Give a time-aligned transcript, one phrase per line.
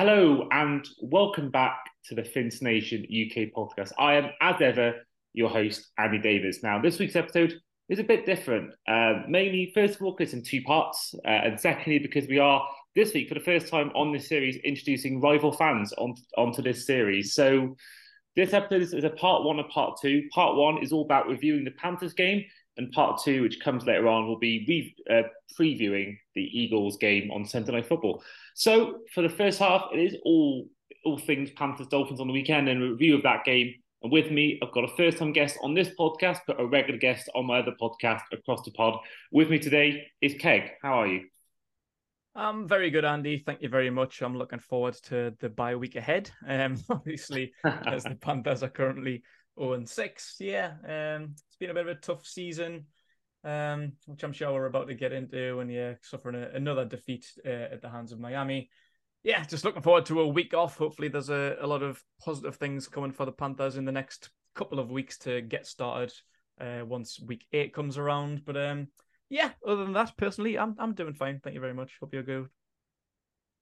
[0.00, 3.92] Hello and welcome back to the Finns Nation UK podcast.
[3.98, 4.94] I am, as ever,
[5.34, 6.60] your host, Andy Davies.
[6.62, 8.72] Now, this week's episode is a bit different.
[8.88, 12.66] Uh, mainly, first of all, because in two parts, uh, and secondly, because we are
[12.96, 16.86] this week for the first time on this series introducing rival fans on, onto this
[16.86, 17.34] series.
[17.34, 17.76] So,
[18.36, 20.26] this episode is, is a part one and part two.
[20.32, 22.42] Part one is all about reviewing the Panthers game,
[22.78, 25.28] and part two, which comes later on, will be re- uh,
[25.60, 28.22] previewing the Eagles game on Sunday Night Football.
[28.60, 30.68] So, for the first half, it is all
[31.06, 33.72] all things Panthers Dolphins on the weekend and a review of that game.
[34.02, 36.98] And with me, I've got a first time guest on this podcast, but a regular
[36.98, 38.98] guest on my other podcast across the pod.
[39.32, 40.72] With me today is Keg.
[40.82, 41.22] How are you?
[42.34, 43.38] I'm very good, Andy.
[43.38, 44.20] Thank you very much.
[44.20, 46.30] I'm looking forward to the bye week ahead.
[46.46, 49.22] Um, obviously, as the Panthers are currently
[49.58, 50.36] 0 and 6.
[50.38, 52.84] Yeah, um, it's been a bit of a tough season,
[53.44, 55.60] um, which I'm sure we're about to get into.
[55.60, 58.70] And yeah, suffering a, another defeat uh, at the hands of Miami.
[59.22, 60.76] Yeah, just looking forward to a week off.
[60.76, 64.30] Hopefully, there's a, a lot of positive things coming for the Panthers in the next
[64.54, 66.12] couple of weeks to get started
[66.60, 68.44] uh, once week eight comes around.
[68.44, 68.88] But um,
[69.28, 71.40] yeah, other than that, personally, I'm I'm doing fine.
[71.42, 71.92] Thank you very much.
[72.00, 72.48] Hope you're good.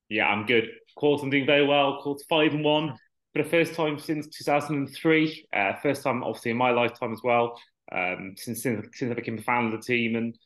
[0.08, 0.68] Yeah, I'm good.
[0.96, 2.00] Of I'm doing very well.
[2.04, 2.96] Of five and one
[3.34, 5.48] for the first time since 2003.
[5.52, 7.58] Uh, first time, obviously, in my lifetime as well.
[7.90, 10.36] Um, since, since I became a fan of the team, and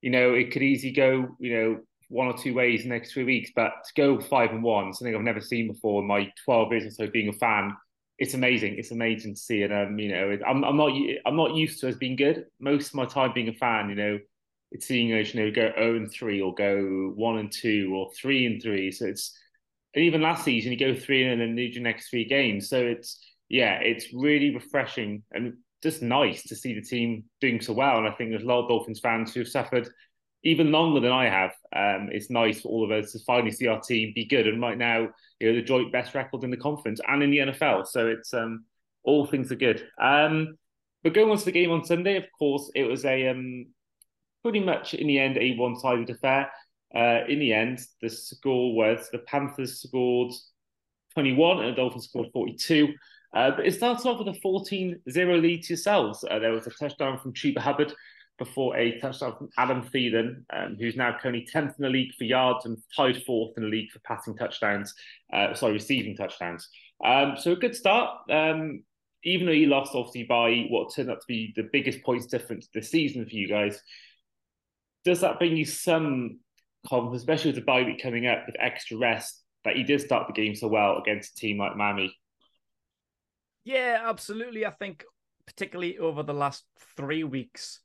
[0.00, 3.12] you know, it could easily go, you know, one or two ways in the next
[3.12, 3.50] three weeks.
[3.54, 6.86] But to go five and one, something I've never seen before in my 12 years
[6.86, 7.74] or so being a fan,
[8.18, 8.76] it's amazing.
[8.78, 10.92] It's amazing to see, and um, you know, I'm I'm not
[11.26, 12.46] I'm not used to as being good.
[12.60, 14.18] Most of my time being a fan, you know,
[14.72, 18.10] it's seeing us, you know, go 0 and 3 or go 1 and 2 or
[18.14, 18.90] 3 and 3.
[18.90, 19.38] So it's,
[19.94, 22.70] and even last season, you go 3 and then lose your next three games.
[22.70, 27.72] So it's, yeah, it's really refreshing and just nice to see the team doing so
[27.72, 27.98] well.
[27.98, 29.88] And I think there's a lot of Dolphins fans who have suffered
[30.44, 31.52] even longer than I have.
[31.74, 34.46] Um, it's nice for all of us to finally see our team be good.
[34.46, 35.08] And right now,
[35.40, 37.86] you know, the joint best record in the conference and in the NFL.
[37.86, 38.64] So it's um,
[39.04, 39.86] all things are good.
[40.00, 40.56] Um,
[41.02, 43.66] but going on to the game on Sunday, of course, it was a um,
[44.42, 46.50] pretty much in the end a one-sided affair.
[46.94, 50.32] Uh, in the end, the score was the Panthers scored
[51.14, 52.92] 21 and the Dolphins scored 42.
[53.34, 56.24] Uh, but it starts off with a 14 0 lead to yourselves.
[56.30, 57.92] Uh, there was a touchdown from Chuba Hubbard
[58.38, 62.24] before a touchdown from Adam Thielen, um, who's now currently 10th in the league for
[62.24, 64.94] yards and tied fourth in the league for passing touchdowns,
[65.32, 66.68] uh, sorry, receiving touchdowns.
[67.04, 68.10] Um, so a good start.
[68.30, 68.82] Um,
[69.24, 72.68] even though you lost, obviously, by what turned out to be the biggest points difference
[72.74, 73.80] this season for you guys,
[75.04, 76.40] does that bring you some
[76.86, 80.26] confidence, especially with the bye week coming up with extra rest, that you did start
[80.26, 82.16] the game so well against a team like Miami?
[83.64, 84.66] Yeah, absolutely.
[84.66, 85.04] I think
[85.46, 86.64] particularly over the last
[86.96, 87.80] three weeks,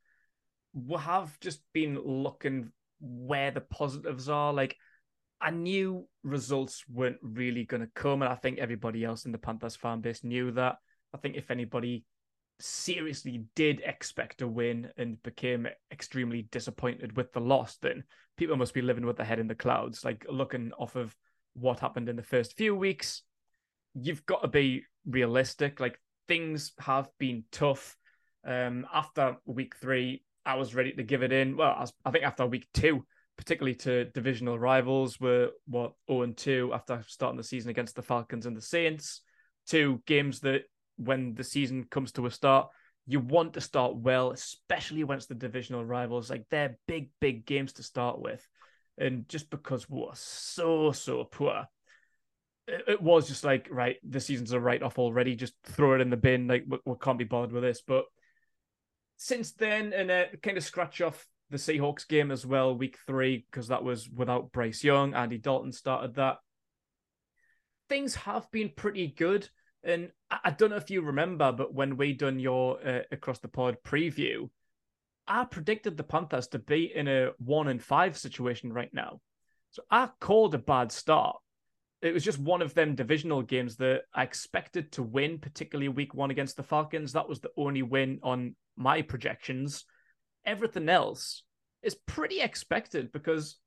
[0.74, 4.54] we have just been looking where the positives are.
[4.54, 4.76] Like
[5.40, 9.38] I knew results weren't really going to come, and I think everybody else in the
[9.38, 10.78] Panthers fan base knew that.
[11.14, 12.06] I think if anybody
[12.60, 18.04] seriously did expect a win and became extremely disappointed with the loss, then
[18.36, 20.04] people must be living with their head in the clouds.
[20.04, 21.16] Like looking off of
[21.54, 23.22] what happened in the first few weeks,
[24.02, 25.80] you've got to be realistic.
[25.80, 27.98] Like things have been tough.
[28.46, 31.58] Um, after week three, I was ready to give it in.
[31.58, 33.06] Well, I, was, I think after week two,
[33.38, 38.02] particularly to divisional rivals, were what 0 and 2 after starting the season against the
[38.02, 39.22] Falcons and the Saints.
[39.68, 40.64] Two games that
[40.96, 42.70] when the season comes to a start,
[43.06, 46.30] you want to start well, especially it's the divisional rivals.
[46.30, 48.46] Like they're big, big games to start with.
[48.98, 51.68] And just because we're so, so poor,
[52.68, 55.36] it, was just like, right, the season's a write off already.
[55.36, 56.48] Just throw it in the bin.
[56.48, 57.82] Like, we, we can't be bothered with this.
[57.86, 58.06] But
[59.16, 63.46] since then, and uh, kind of scratch off the Seahawks game as well, week three,
[63.50, 65.14] because that was without Bryce Young.
[65.14, 66.38] Andy Dalton started that.
[67.90, 69.48] Things have been pretty good.
[69.84, 73.48] And I, don't know if you remember, but when we done your uh, across the
[73.48, 74.50] pod preview,
[75.26, 79.22] I predicted the Panthers to be in a one and five situation right now.
[79.72, 81.38] So I called a bad start.
[82.08, 86.14] It was just one of them divisional games that I expected to win, particularly week
[86.14, 87.14] one against the Falcons.
[87.14, 89.84] That was the only win on my projections.
[90.46, 91.44] Everything else
[91.84, 93.58] is pretty expected because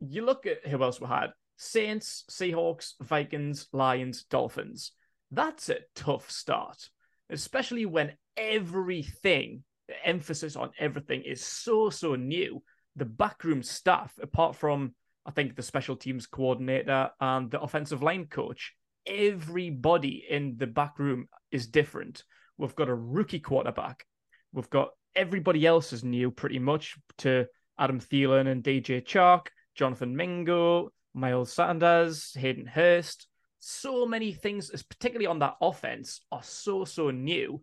[0.00, 4.92] you look at who else we had Saints, Seahawks, Vikings, Lions, Dolphins.
[5.30, 6.90] That's a tough start,
[7.30, 12.62] especially when everything, the emphasis on everything, is so, so new.
[12.96, 14.94] The backroom staff, apart from,
[15.26, 18.72] I think, the special teams coordinator and the offensive line coach,
[19.06, 22.24] everybody in the back room is different.
[22.56, 24.06] We've got a rookie quarterback.
[24.52, 27.46] We've got everybody else is new pretty much to
[27.78, 33.26] Adam Thielen and DJ Chark, Jonathan Mingo, Miles Sanders, Hayden Hurst
[33.68, 37.60] so many things, particularly on that offense, are so, so new.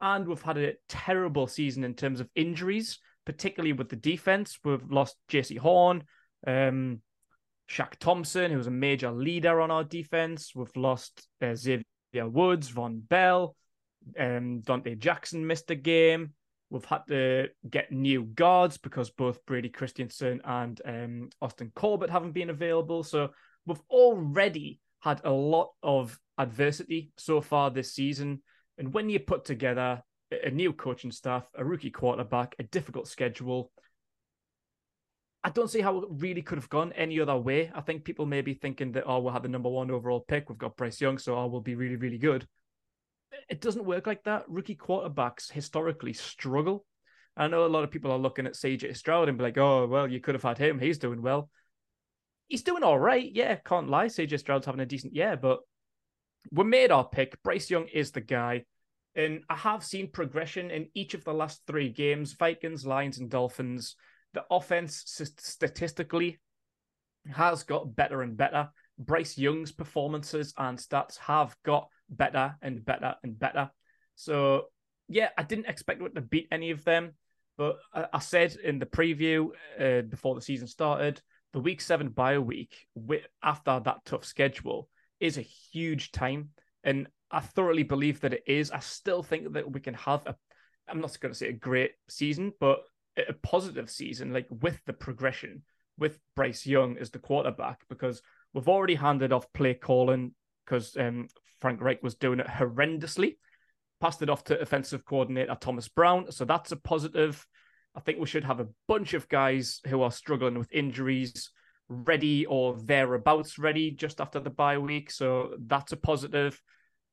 [0.00, 4.58] And we've had a terrible season in terms of injuries, particularly with the defense.
[4.64, 6.02] We've lost Jaycee Horn,
[6.46, 7.00] um,
[7.68, 10.52] Shaq Thompson, who was a major leader on our defense.
[10.54, 13.56] We've lost uh, Xavier Woods, Vonn Bell,
[14.18, 16.32] um, Donte Jackson missed a game.
[16.70, 22.32] We've had to get new guards because both Brady Christensen and um, Austin Corbett haven't
[22.32, 23.02] been available.
[23.04, 23.30] So
[23.66, 28.42] we've already had a lot of adversity so far this season.
[28.78, 30.02] And when you put together
[30.32, 33.70] a new coaching staff, a rookie quarterback, a difficult schedule,
[35.44, 37.70] I don't see how it really could have gone any other way.
[37.74, 40.48] I think people may be thinking that, oh, we'll have the number one overall pick.
[40.48, 42.48] We've got Bryce Young, so oh, we'll be really, really good.
[43.50, 44.48] It doesn't work like that.
[44.48, 46.86] Rookie quarterbacks historically struggle.
[47.36, 49.86] I know a lot of people are looking at CJ Stroud and be like, oh,
[49.86, 50.78] well, you could have had him.
[50.78, 51.50] He's doing well.
[52.48, 53.30] He's doing all right.
[53.30, 54.06] Yeah, can't lie.
[54.06, 55.60] CJ Stroud's having a decent year, but
[56.52, 57.42] we made our pick.
[57.42, 58.64] Bryce Young is the guy.
[59.14, 63.28] And I have seen progression in each of the last three games Vikings, Lions, and
[63.28, 63.96] Dolphins
[64.34, 65.02] the offense
[65.38, 66.38] statistically
[67.32, 68.68] has got better and better.
[68.98, 73.70] Bryce Young's performances and stats have got better and better and better.
[74.14, 74.66] So,
[75.08, 77.12] yeah, I didn't expect it to beat any of them.
[77.56, 81.22] But I said in the preview uh, before the season started,
[81.52, 82.74] the week seven bye week
[83.42, 84.88] after that tough schedule
[85.20, 86.48] is a huge time.
[86.82, 88.72] And I thoroughly believe that it is.
[88.72, 90.34] I still think that we can have a,
[90.88, 92.80] I'm not going to say a great season, but
[93.16, 95.62] a positive season, like with the progression,
[95.98, 98.22] with Bryce Young as the quarterback, because
[98.52, 100.32] we've already handed off play calling
[100.64, 101.28] because um,
[101.60, 103.36] Frank Reich was doing it horrendously.
[104.00, 106.30] Passed it off to offensive coordinator Thomas Brown.
[106.30, 107.46] So that's a positive.
[107.94, 111.50] I think we should have a bunch of guys who are struggling with injuries
[111.88, 115.10] ready or thereabouts ready just after the bye week.
[115.10, 116.60] So that's a positive.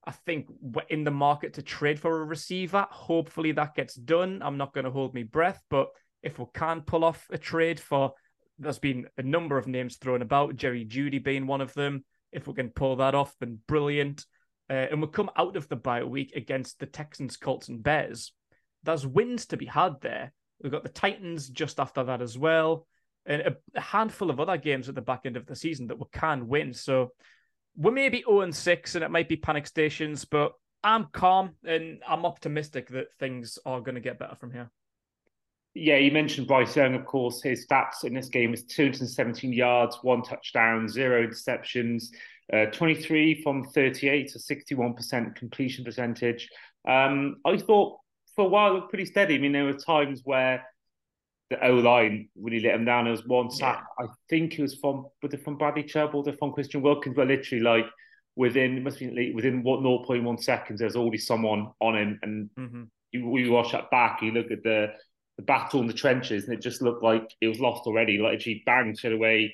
[0.05, 2.87] I think we're in the market to trade for a receiver.
[2.89, 4.41] Hopefully that gets done.
[4.41, 5.89] I'm not going to hold my breath, but
[6.23, 8.13] if we can pull off a trade for,
[8.57, 12.03] there's been a number of names thrown about, Jerry Jeudy being one of them.
[12.31, 14.25] If we can pull that off, then brilliant.
[14.69, 18.33] Uh, and we come out of the bye week against the Texans, Colts, and Bears.
[18.83, 20.31] There's wins to be had there.
[20.61, 22.87] We've got the Titans just after that as well,
[23.25, 25.99] and a, a handful of other games at the back end of the season that
[25.99, 26.73] we can win.
[26.73, 27.11] So
[27.75, 30.53] we may be 0 and 6 and it might be panic stations, but
[30.83, 34.69] I'm calm and I'm optimistic that things are going to get better from here.
[35.73, 37.41] Yeah, you mentioned Bryce Young, of course.
[37.41, 42.07] His stats in this game is 217 yards, one touchdown, zero interceptions,
[42.51, 46.49] uh, 23 from 38, to 61% completion percentage.
[46.85, 47.99] Um, I thought
[48.35, 49.35] for a while it looked pretty steady.
[49.35, 50.65] I mean, there were times where
[51.51, 53.03] the O line really let him down.
[53.03, 54.05] There was one sack, yeah.
[54.05, 57.15] I think it was from was it from Bradley Chubb or the from Christian Wilkins,
[57.15, 57.85] but literally like
[58.37, 62.83] within it must be within what 0.1 seconds, there's already someone on him, and mm-hmm.
[63.11, 64.93] you, you watch that back, you look at the
[65.37, 68.17] the battle in the trenches, and it just looked like it was lost already.
[68.17, 69.53] Like she banged straight away,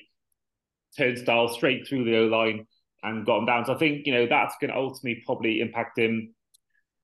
[0.96, 2.64] turnstile straight through the O line
[3.02, 3.66] and got him down.
[3.66, 6.32] So I think you know that's going to ultimately probably impact him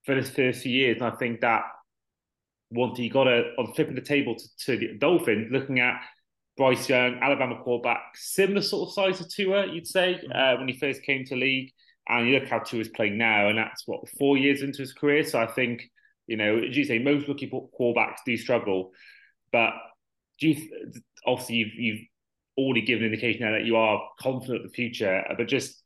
[0.04, 1.64] for his first few years, and I think that
[2.74, 6.00] once he got a on flipping the table to, to the Dolphins, looking at
[6.56, 10.32] Bryce Young, Alabama quarterback, similar sort of size to Tua, you'd say, mm-hmm.
[10.32, 11.72] uh, when he first came to league.
[12.06, 15.24] And you look how Tua's playing now, and that's what four years into his career.
[15.24, 15.90] So I think,
[16.26, 18.90] you know, as you say, most rookie quarterbacks do struggle,
[19.52, 19.70] but
[20.38, 20.68] do you
[21.26, 22.00] obviously you've you've
[22.58, 25.82] already given an indication now that you are confident of the future, but just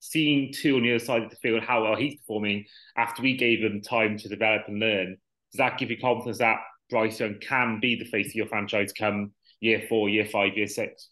[0.00, 2.64] seeing Tua on the other side of the field, how well he's performing
[2.96, 5.16] after we gave him time to develop and learn,
[5.52, 6.58] does that give you confidence that
[6.90, 10.66] Bryce Young can be the face of your franchise come year four, year five, year
[10.66, 11.10] six?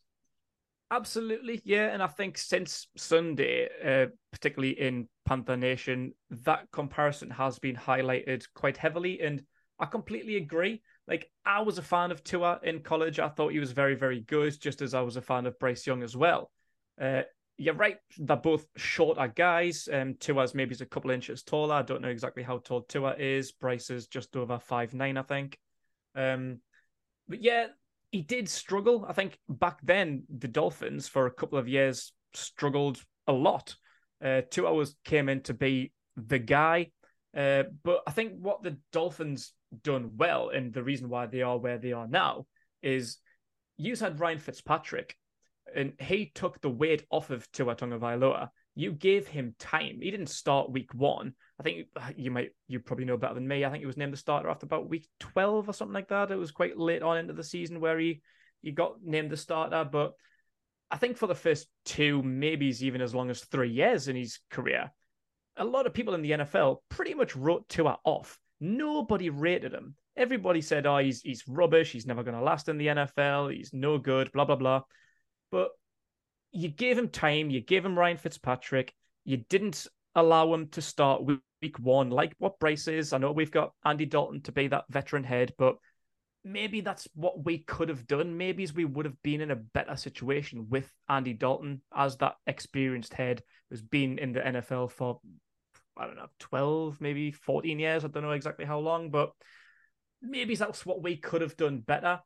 [0.91, 1.89] Absolutely, yeah.
[1.93, 8.45] And I think since Sunday, uh, particularly in Panther Nation, that comparison has been highlighted
[8.55, 9.21] quite heavily.
[9.21, 9.43] And
[9.81, 10.83] I completely agree.
[11.09, 13.19] Like, I was a fan of Tua in college.
[13.19, 15.87] I thought he was very, very good, just as I was a fan of Bryce
[15.87, 16.51] Young as well.
[17.01, 17.23] Uh,
[17.59, 17.97] you're right.
[18.19, 19.89] They're both shorter guys.
[19.91, 21.75] Um, Tua's maybe is a couple inches taller.
[21.75, 23.53] I don't know exactly how tall Tua is.
[23.53, 25.59] Bryce is just over five nine, I think.
[26.15, 26.61] Um,
[27.29, 27.69] but yeah,
[28.11, 29.05] he did struggle.
[29.09, 33.75] I think back then the Dolphins for a couple of years struggled a lot.
[34.23, 36.91] Uh, Tua was came in to be the guy.
[37.37, 41.59] Uh, but I think what the Dolphins done well, and the reason why they are
[41.59, 42.47] where they are now,
[42.83, 43.19] is
[43.77, 45.17] you had Ryan Fitzpatrick,
[45.77, 48.49] and he took the weight off of Tua Tagovailoa.
[48.75, 50.01] You gave him time.
[50.03, 51.35] He didn't start week one.
[51.61, 53.65] I think uh, you might, you probably know better than me.
[53.65, 56.31] I think he was named the starter after about week 12 or something like that.
[56.31, 58.23] It was quite late on into the season where he,
[58.63, 59.89] he got named the starter.
[59.91, 60.13] But
[60.91, 64.41] I think for the first two, maybe even as long as three years in his
[64.51, 64.91] career,
[65.57, 68.39] a lot of people in the NFL pretty much wrote Tua off.
[68.61, 69.95] Nobody rated him.
[70.17, 71.93] Everybody said, "Oh, he's he's rubbish.
[71.93, 73.55] He's never going to last in the NFL.
[73.55, 74.83] He's no good." Blah blah blah.
[75.51, 75.71] But
[76.53, 77.51] you gave him time.
[77.51, 78.95] You gave him Ryan Fitzpatrick.
[79.25, 83.13] You didn't allow him to start week one, like what Bryce is.
[83.13, 85.77] I know we've got Andy Dalton to be that veteran head, but
[86.45, 88.39] maybe that's what we could have done.
[88.39, 93.15] Maybe we would have been in a better situation with Andy Dalton as that experienced
[93.15, 95.21] head who's been in the NFL for
[95.97, 98.05] I don't know, 12, maybe 14 years.
[98.05, 99.33] I don't know exactly how long, but
[100.21, 102.21] maybe that's what we could have done better.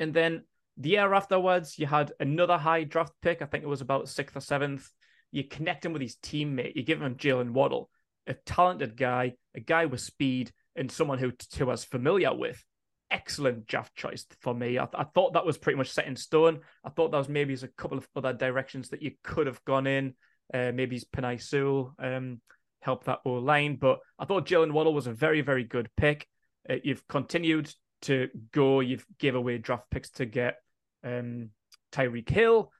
[0.00, 0.44] And then
[0.76, 3.42] the year afterwards, you had another high draft pick.
[3.42, 4.88] I think it was about sixth or seventh.
[5.30, 6.76] You connect him with his teammate.
[6.76, 7.90] You give him Jaylen Waddle,
[8.26, 11.32] a talented guy, a guy with speed, and someone who
[11.64, 12.62] was familiar with.
[13.10, 14.78] Excellent draft choice for me.
[14.78, 16.60] I, th- I thought that was pretty much set in stone.
[16.84, 19.86] I thought that was maybe a couple of other directions that you could have gone
[19.86, 20.14] in.
[20.52, 22.40] Uh, maybe Penei Sewell um,
[22.80, 26.26] help that O line, but I thought Jaylen Waddle was a very, very good pick.
[26.68, 28.80] Uh, you've continued to go.
[28.80, 30.56] You've gave away draft picks to get
[31.04, 31.50] um,
[31.92, 32.72] Tyreek Hill.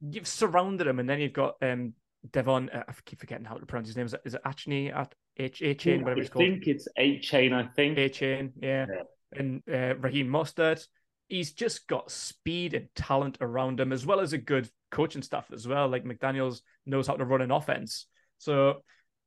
[0.00, 1.94] You've surrounded him, and then you've got um,
[2.32, 2.70] Devon.
[2.70, 4.06] Uh, I keep forgetting how to pronounce his name.
[4.06, 6.02] Is it, is it Achane at H A Chain?
[6.02, 6.44] Whatever it's called.
[6.44, 7.52] I think it's Achane.
[7.52, 8.52] I think Achane.
[8.60, 8.86] Yeah.
[8.92, 9.02] yeah.
[9.32, 10.86] And uh, Raheem Mostert.
[11.28, 15.46] He's just got speed and talent around him, as well as a good coaching staff
[15.52, 15.86] as well.
[15.86, 18.06] Like McDaniel's knows how to run an offense.
[18.38, 18.82] So,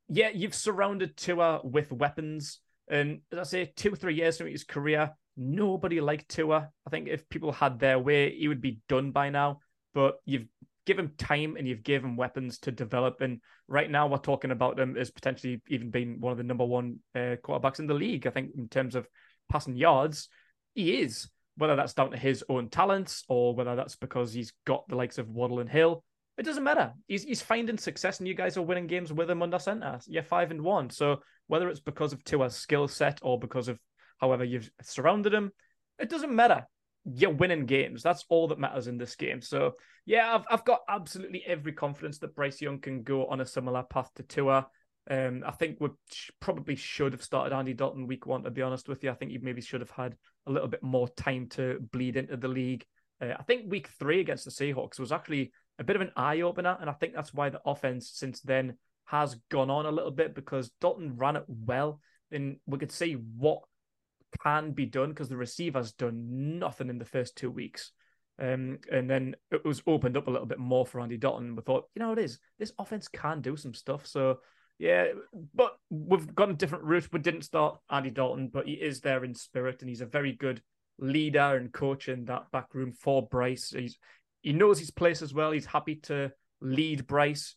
[0.09, 2.59] yeah, you've surrounded Tua with weapons.
[2.89, 6.69] And as I say, two or three years into his career, nobody liked Tua.
[6.85, 9.59] I think if people had their way, he would be done by now.
[9.93, 10.47] But you've
[10.85, 13.21] given time and you've given weapons to develop.
[13.21, 16.65] And right now, we're talking about him as potentially even being one of the number
[16.65, 18.27] one uh, quarterbacks in the league.
[18.27, 19.07] I think in terms of
[19.49, 20.29] passing yards,
[20.73, 21.29] he is.
[21.55, 25.19] Whether that's down to his own talents or whether that's because he's got the likes
[25.19, 26.03] of Waddle and Hill,
[26.35, 26.93] it doesn't matter.
[27.07, 29.99] He's he's finding success, and you guys are winning games with him under center.
[30.07, 30.89] You're five and one.
[30.89, 33.77] So whether it's because of Tua's skill set or because of
[34.19, 35.51] however you've surrounded him.
[35.99, 36.67] It doesn't matter.
[37.05, 38.01] You're winning games.
[38.01, 39.41] That's all that matters in this game.
[39.41, 39.73] So
[40.05, 43.83] yeah, I've I've got absolutely every confidence that Bryce Young can go on a similar
[43.83, 44.67] path to Tua.
[45.09, 45.89] Um, I think we
[46.39, 48.43] probably should have started Andy Dalton week one.
[48.43, 50.15] To be honest with you, I think he maybe should have had
[50.47, 52.85] a little bit more time to bleed into the league.
[53.21, 56.41] Uh, I think week three against the Seahawks was actually a bit of an eye
[56.41, 60.11] opener, and I think that's why the offense since then has gone on a little
[60.11, 61.99] bit because Dalton ran it well,
[62.31, 63.61] and we could see what
[64.41, 67.91] can be done because the receiver's done nothing in the first two weeks.
[68.39, 71.55] Um, and then it was opened up a little bit more for Andy Dalton.
[71.55, 74.07] We thought, you know, it is this offense can do some stuff.
[74.07, 74.39] So
[74.79, 75.07] yeah,
[75.53, 77.07] but we've gone a different route.
[77.13, 80.33] We didn't start Andy Dalton, but he is there in spirit, and he's a very
[80.33, 80.61] good
[80.99, 83.71] leader and coach in that back room for Bryce.
[83.75, 83.97] He's
[84.41, 85.51] he knows his place as well.
[85.51, 87.55] He's happy to lead Bryce.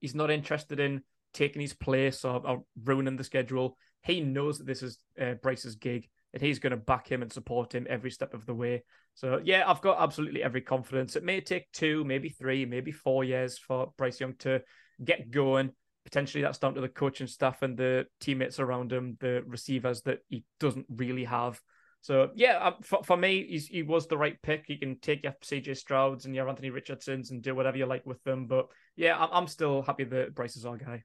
[0.00, 3.76] He's not interested in taking his place or, or ruining the schedule.
[4.04, 7.32] He knows that this is uh, Bryce's gig and he's going to back him and
[7.32, 8.82] support him every step of the way.
[9.14, 11.14] So, yeah, I've got absolutely every confidence.
[11.14, 14.60] It may take two, maybe three, maybe four years for Bryce Young to
[15.02, 15.70] get going.
[16.04, 20.18] Potentially, that's down to the coaching staff and the teammates around him, the receivers that
[20.28, 21.60] he doesn't really have.
[22.00, 24.64] So, yeah, um, for, for me, he was the right pick.
[24.68, 28.04] You can take your CJ Strouds and your Anthony Richardsons and do whatever you like
[28.04, 28.46] with them.
[28.46, 31.04] But yeah, I'm still happy that Bryce is our guy.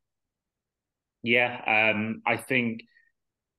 [1.23, 2.81] Yeah, um, I think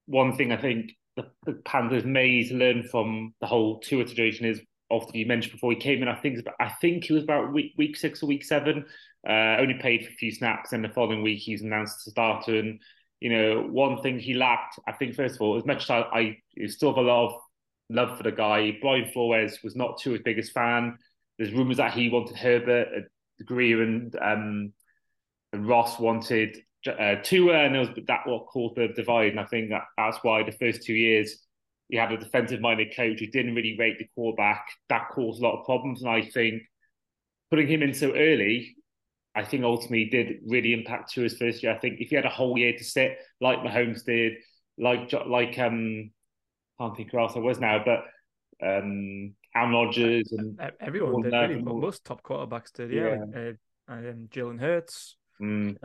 [0.07, 4.61] one thing I think the, the Panthers made learn from the whole Tua situation is
[4.90, 6.09] often you mentioned before he came in.
[6.09, 8.87] I think I think he was about week week six or week seven.
[9.29, 12.11] Uh, only played for a few snaps, and the following week he's announced as a
[12.12, 12.59] starter.
[12.59, 12.81] And
[13.21, 16.37] you know, one thing he lacked, I think, first of all, as much as I,
[16.59, 17.40] I still have a lot of
[17.90, 18.79] love for the guy.
[18.81, 20.97] Brian Flores was not Tua's biggest fan.
[21.38, 22.88] There's rumours that he wanted Herbert,
[23.45, 24.73] Grier, and um,
[25.52, 26.57] and Ross wanted
[26.87, 29.33] uh, and there was that what caused the divide.
[29.33, 31.47] And I think that that's why the first two years
[31.89, 34.67] you had a defensive minded coach who didn't really rate the quarterback.
[34.89, 36.03] That caused a lot of problems.
[36.03, 36.63] And I think
[37.51, 38.77] putting him in so early,
[39.35, 41.73] I think ultimately did really impact to his first year.
[41.75, 44.35] I think if he had a whole year to sit, like Mahomes did,
[44.79, 46.11] like like um,
[46.79, 48.05] I can't think who else I was now, but
[48.67, 51.33] um, Aaron Rodgers and everyone did.
[51.33, 52.93] Really, most top quarterbacks did.
[52.93, 53.41] Yeah, yeah.
[53.41, 53.57] Like,
[53.89, 55.17] uh, and Jalen Hurts.
[55.41, 55.77] Mm,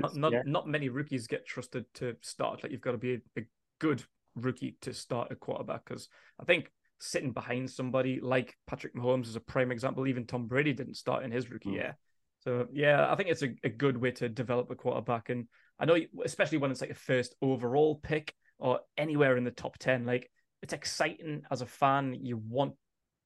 [0.00, 0.42] not not, yeah.
[0.44, 2.62] not, many rookies get trusted to start.
[2.62, 3.42] Like you've got to be a, a
[3.78, 4.02] good
[4.34, 6.08] rookie to start a quarterback because
[6.40, 10.06] I think sitting behind somebody like Patrick Mahomes is a prime example.
[10.06, 11.74] Even Tom Brady didn't start in his rookie mm.
[11.74, 11.96] year.
[12.40, 15.28] So yeah, I think it's a, a good way to develop a quarterback.
[15.28, 15.46] And
[15.78, 19.78] I know, especially when it's like a first overall pick or anywhere in the top
[19.78, 20.30] ten, like
[20.62, 22.16] it's exciting as a fan.
[22.20, 22.74] You want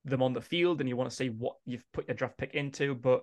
[0.04, 2.54] them on the field and you want to see what you've put your draft pick
[2.54, 3.22] into, but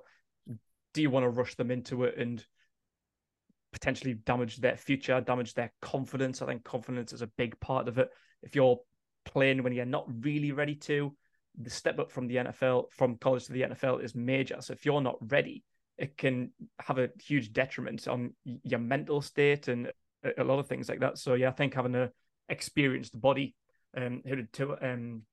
[0.94, 2.46] do you want to rush them into it and
[3.72, 6.42] potentially damage their future, damage their confidence?
[6.42, 8.10] I think confidence is a big part of it.
[8.44, 8.80] If you're
[9.26, 11.16] playing when you're not really ready to,
[11.60, 14.58] the step up from the NFL, from college to the NFL is major.
[14.62, 15.64] So if you're not ready,
[15.98, 19.92] it can have a huge detriment on your mental state and
[20.38, 21.18] a lot of things like that.
[21.18, 22.10] So yeah, I think having a
[22.50, 23.56] experienced body,
[23.96, 25.24] um, who did two, um,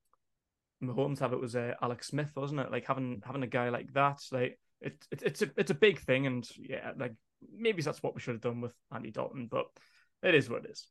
[0.83, 2.71] Mahomes have it was uh, Alex Smith, wasn't it?
[2.71, 6.01] Like having having a guy like that, like it's it, it's a it's a big
[6.01, 7.15] thing, and yeah, like
[7.57, 9.67] maybe that's what we should have done with Andy Dalton, but
[10.23, 10.87] it is what it is.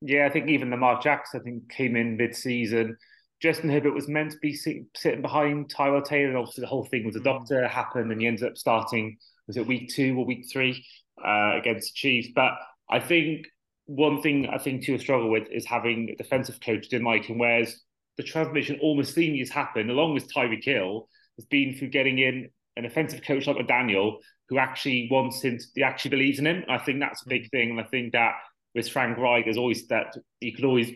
[0.00, 2.96] Yeah, I think even the Lamar Jackson, I think, came in mid-season.
[3.40, 6.84] Justin Herbert was meant to be sitting, sitting behind Tyrod Taylor, and obviously the whole
[6.84, 7.24] thing with the mm.
[7.24, 9.16] doctor happened, and he ends up starting.
[9.46, 10.84] Was it week two or week three
[11.24, 12.28] uh, against the Chiefs?
[12.34, 12.52] But
[12.90, 13.46] I think
[13.86, 17.38] one thing I think to struggle with is having a defensive coach in Mike, and
[17.38, 17.82] whereas
[18.16, 22.48] the transmission almost seemingly has happened, along with Tyreek Hill, has been through getting in
[22.76, 26.64] an offensive coach like Daniel, who actually wants him, to, he actually believes in him.
[26.68, 27.50] I think that's a big mm.
[27.50, 28.34] thing, and I think that
[28.74, 30.90] with Frank Reich, there's always that he could always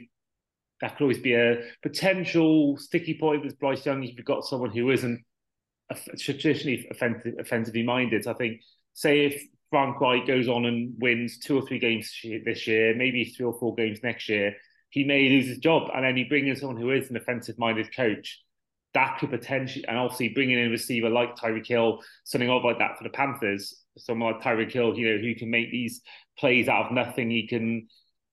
[0.81, 4.71] that could always be a potential sticky point with Bryce Young if you've got someone
[4.71, 5.25] who isn't
[6.19, 8.25] traditionally offensive, offensively minded.
[8.25, 8.61] So I think,
[8.95, 12.13] say if Frank Reich goes on and wins two or three games
[12.45, 14.55] this year, maybe three or four games next year,
[14.91, 15.91] he may lose his job.
[15.95, 18.41] And then you bring in someone who is an offensive minded coach.
[18.95, 22.79] That could potentially, and obviously bringing in a receiver like Tyreek Hill, something odd like
[22.79, 26.01] that for the Panthers, someone like Tyreek Hill, you know, who can make these
[26.39, 27.31] plays out of nothing.
[27.31, 27.87] He can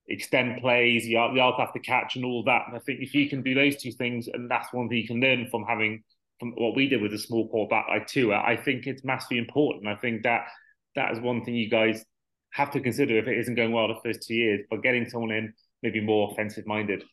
[0.08, 2.62] extend plays, yards after catch, and all that.
[2.66, 5.06] And I think if you can do those two things, and that's one thing you
[5.06, 6.02] can learn from having
[6.38, 9.88] from what we did with a small quarterback like Tua, I think it's massively important.
[9.88, 10.46] I think that
[10.94, 12.04] that is one thing you guys
[12.52, 15.30] have to consider if it isn't going well the first two years, but getting someone
[15.30, 17.04] in maybe more offensive minded.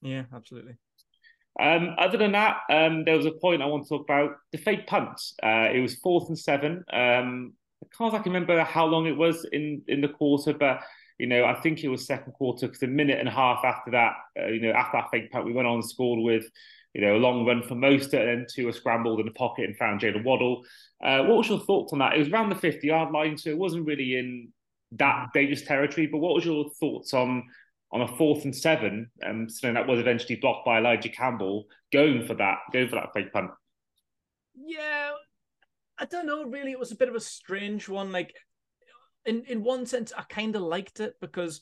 [0.00, 0.74] Yeah, absolutely.
[1.60, 4.58] Um, other than that, um, there was a point I want to talk about the
[4.58, 5.20] fake punt.
[5.42, 6.84] Uh, it was fourth and seven.
[6.92, 10.80] Um, I can't remember how long it was in in the quarter, but
[11.18, 13.92] you know I think it was second quarter because a minute and a half after
[13.92, 16.44] that, uh, you know after that fake punt, we went on and scored with
[16.94, 19.76] you know, a long run for Mostert and then Tua scrambled in the pocket and
[19.76, 20.62] found Jaylen Waddle.
[21.04, 22.14] Uh, what was your thoughts on that?
[22.14, 24.48] It was around the 50 yard line, so it wasn't really in
[24.92, 26.06] that dangerous territory.
[26.06, 27.42] But what was your thoughts on
[27.94, 32.26] on a fourth and seven, um, something that was eventually blocked by Elijah Campbell, going
[32.26, 33.52] for that, going for that fake punt?
[34.56, 35.12] Yeah,
[35.96, 36.44] I don't know.
[36.44, 38.10] Really, it was a bit of a strange one.
[38.10, 38.34] Like,
[39.24, 41.60] in in one sense, I kind of liked it because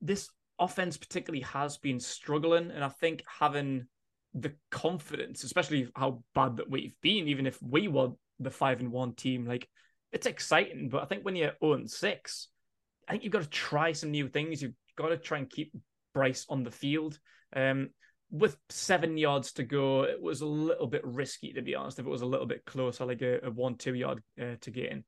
[0.00, 3.86] this offense particularly has been struggling, and I think having
[4.32, 8.10] the confidence, especially how bad that we've been, even if we were
[8.40, 9.68] the five and one team, like
[10.10, 10.88] it's exciting.
[10.88, 12.48] But I think when you're 0 6,
[13.06, 14.62] I think you've got to try some new things.
[14.62, 15.72] You've got to try and keep
[16.14, 17.18] Bryce on the field.
[17.54, 17.90] Um,
[18.30, 21.98] with seven yards to go, it was a little bit risky to be honest.
[21.98, 24.70] If it was a little bit closer, like a, a one, two yard uh, to
[24.70, 25.04] gain,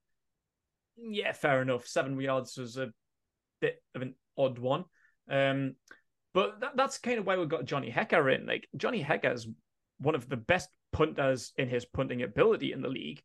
[0.96, 1.86] yeah, fair enough.
[1.86, 2.92] Seven yards was a
[3.60, 4.84] bit of an odd one.
[5.30, 5.74] Um,
[6.34, 8.46] but that, that's kind of why we've got Johnny Hekker in.
[8.46, 9.48] Like Johnny Hekker is
[9.98, 13.22] one of the best punters in his punting ability in the league,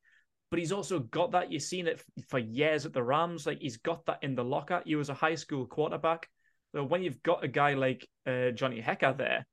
[0.50, 1.52] but he's also got that.
[1.52, 3.46] You've seen it for years at the Rams.
[3.46, 4.82] Like he's got that in the locker.
[4.86, 6.28] He was a high school quarterback.
[6.74, 9.46] So when you've got a guy like uh, Johnny Hekker there,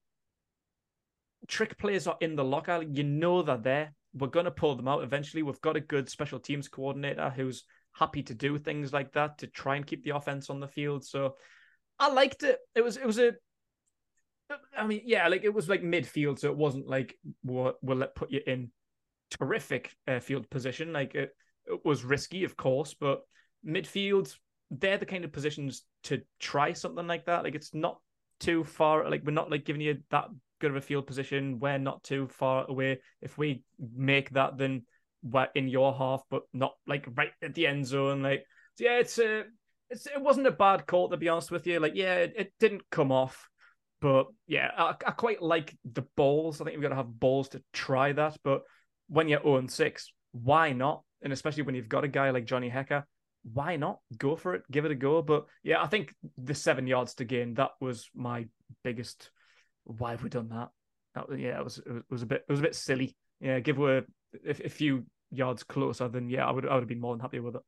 [1.48, 2.82] trick players are in the locker.
[2.82, 3.94] You know they're there.
[4.14, 5.42] We're going to pull them out eventually.
[5.42, 9.46] We've got a good special teams coordinator who's happy to do things like that to
[9.46, 11.04] try and keep the offense on the field.
[11.04, 11.36] So
[11.98, 12.58] I liked it.
[12.74, 13.32] It was it was a
[14.76, 18.30] I mean, yeah, like it was like midfield, so it wasn't like we'll, we'll put
[18.30, 18.70] you in
[19.30, 20.92] terrific uh, field position.
[20.92, 21.30] Like it,
[21.66, 23.20] it was risky, of course, but
[23.66, 24.34] midfield,
[24.70, 27.44] they're the kind of positions to try something like that.
[27.44, 27.98] Like it's not
[28.38, 29.08] too far.
[29.10, 30.28] Like we're not like giving you that
[30.60, 31.58] good of a field position.
[31.58, 33.00] We're not too far away.
[33.20, 33.64] If we
[33.96, 34.82] make that, then
[35.22, 38.22] we're in your half, but not like right at the end zone.
[38.22, 38.44] Like
[38.76, 39.44] so yeah, it's a
[39.90, 41.80] it's, it wasn't a bad call to be honest with you.
[41.80, 43.48] Like, yeah, it, it didn't come off,
[44.00, 46.60] but yeah, I, I, quite like the balls.
[46.60, 48.36] I think we've got to have balls to try that.
[48.44, 48.62] But
[49.08, 51.02] when you're 0 6, why not?
[51.22, 53.02] And especially when you've got a guy like Johnny Hekker,
[53.42, 54.62] why not go for it?
[54.70, 55.22] Give it a go.
[55.22, 58.46] But yeah, I think the seven yards to gain that was my
[58.84, 59.30] biggest.
[59.84, 60.68] Why have we done that?
[61.14, 63.16] that yeah, it was it was a bit it was a bit silly.
[63.40, 64.02] Yeah, give away
[64.46, 67.20] a, a few yards closer, then yeah, I would I would have been more than
[67.20, 67.62] happy with it.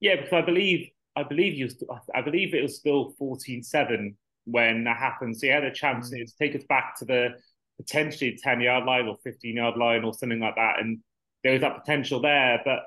[0.00, 1.68] Yeah, because I believe I believe you.
[2.14, 5.36] I believe it was still 14-7 when that happened.
[5.36, 6.18] So he had a chance mm.
[6.18, 7.30] to take us back to the
[7.78, 10.78] potentially 10 yard line or 15 yard line or something like that.
[10.78, 10.98] And
[11.42, 12.60] there was that potential there.
[12.64, 12.80] But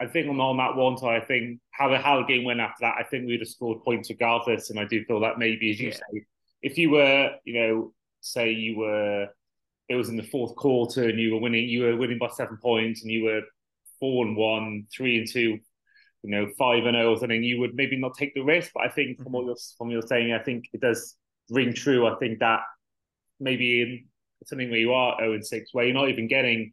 [0.00, 2.60] I think on, on that one side, I think how the how the game went
[2.60, 4.70] after that, I think we'd have scored points regardless.
[4.70, 5.94] And I do feel that maybe, as you yeah.
[5.94, 6.24] say,
[6.62, 9.28] if you were, you know, say you were
[9.88, 12.56] it was in the fourth quarter and you were winning, you were winning by seven
[12.62, 13.42] points and you were
[13.98, 15.58] four and one, three and two,
[16.22, 18.70] you know, five and zero or something, you would maybe not take the risk.
[18.72, 19.48] But I think from what mm-hmm.
[19.48, 21.16] you're from you're saying, I think it does
[21.50, 22.06] ring true.
[22.06, 22.60] I think that
[23.40, 24.04] maybe in
[24.46, 26.72] something where you are zero and six, where you're not even getting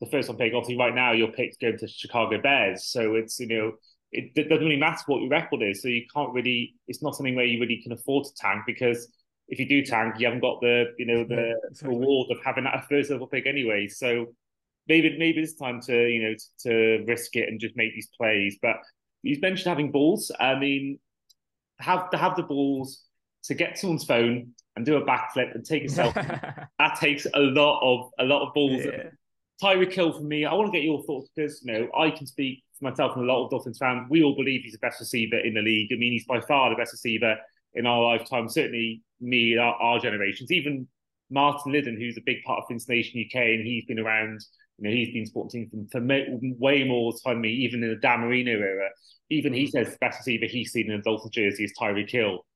[0.00, 0.52] the first one pick.
[0.54, 3.72] Obviously, right now your pick's going to Chicago Bears, so it's you know
[4.12, 5.82] it, it doesn't really matter what your record is.
[5.82, 6.74] So you can't really.
[6.88, 9.08] It's not something where you really can afford to tank because
[9.48, 11.96] if you do tank, you haven't got the you know the yeah, exactly.
[11.96, 13.88] reward of having that first level pick anyway.
[13.88, 14.26] So
[14.88, 18.08] maybe maybe it's time to you know to, to risk it and just make these
[18.16, 18.58] plays.
[18.60, 18.76] But
[19.22, 20.30] you mentioned having balls.
[20.40, 20.98] I mean,
[21.78, 23.04] have to have the balls
[23.44, 26.66] to get someone's phone and do a backflip and take a selfie.
[26.78, 28.82] that takes a lot of a lot of balls.
[28.84, 29.10] Yeah.
[29.62, 32.26] Tyreek Hill for me, I want to get your thoughts because you know I can
[32.26, 34.06] speak for myself and a lot of Dolphins fans.
[34.08, 35.90] We all believe he's the best receiver in the league.
[35.92, 37.36] I mean, he's by far the best receiver
[37.74, 38.48] in our lifetime.
[38.48, 40.50] Certainly me, our, our generations.
[40.50, 40.88] Even
[41.30, 44.40] Martin Liddon, who's a big part of Vince Nation UK, and he's been around.
[44.78, 46.06] You know, he's been sporting for, for
[46.58, 48.88] way more time than me, even in the Dan Marino era.
[49.28, 52.46] Even he says the best receiver he's seen in a Dolphins jersey is Tyreek Hill.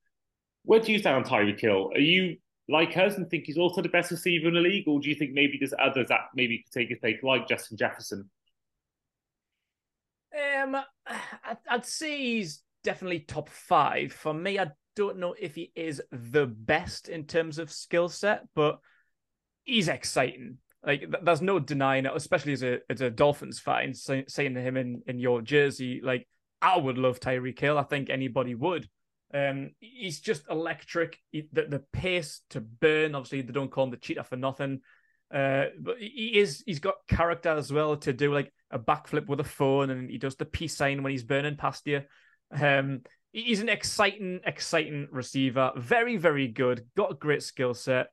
[0.65, 1.91] Where do you stand on Tyreek Hill?
[1.95, 5.01] Are you like us and think he's also the best receiver in the league, or
[5.01, 8.31] do you think maybe there's others that maybe could take his place, like Justin Jefferson?
[10.35, 10.77] Um,
[11.69, 14.13] I'd say he's definitely top five.
[14.13, 18.45] For me, I don't know if he is the best in terms of skill set,
[18.55, 18.79] but
[19.65, 20.59] he's exciting.
[20.87, 24.77] Like there's no denying it, especially as a as a Dolphins fan, saying to him
[24.77, 26.29] in in your jersey, like
[26.61, 27.79] I would love Tyreek Hill.
[27.79, 28.89] I think anybody would.
[29.35, 31.19] Um, he's just electric.
[31.33, 33.15] He, the the pace to burn.
[33.15, 34.81] Obviously, they don't call him the cheetah for nothing.
[35.33, 39.41] Uh, but he is he's got character as well to do like a backflip with
[39.41, 42.03] a phone, and he does the peace sign when he's burning past you.
[42.53, 43.01] Um,
[43.33, 45.73] he's an exciting, exciting receiver.
[45.77, 46.87] Very, very good.
[46.97, 48.09] Got a great skill set,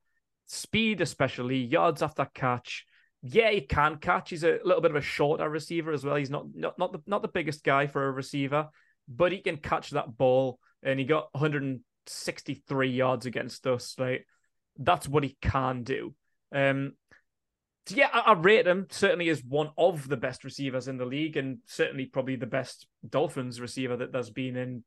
[0.47, 2.85] speed especially, yards after catch.
[3.21, 4.31] Yeah, he can catch.
[4.31, 6.15] He's a little bit of a shorter receiver as well.
[6.15, 8.69] He's not not not the not the biggest guy for a receiver,
[9.07, 13.95] but he can catch that ball and he got 163 yards against us.
[13.97, 14.25] Like
[14.77, 16.13] that's what he can do.
[16.53, 16.93] Um,
[17.87, 21.05] so yeah, I, I, rate him certainly as one of the best receivers in the
[21.05, 24.83] league, and certainly probably the best Dolphins receiver that there's been in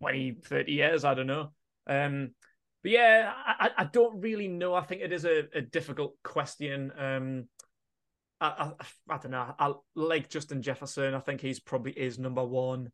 [0.00, 1.04] 20, 30 years.
[1.04, 1.52] I don't know.
[1.86, 2.30] Um,
[2.82, 4.74] but yeah, I, I don't really know.
[4.74, 6.92] I think it is a, a difficult question.
[6.98, 7.48] Um,
[8.40, 9.54] I, I, I don't know.
[9.58, 11.14] I like Justin Jefferson.
[11.14, 12.90] I think he's probably is number one.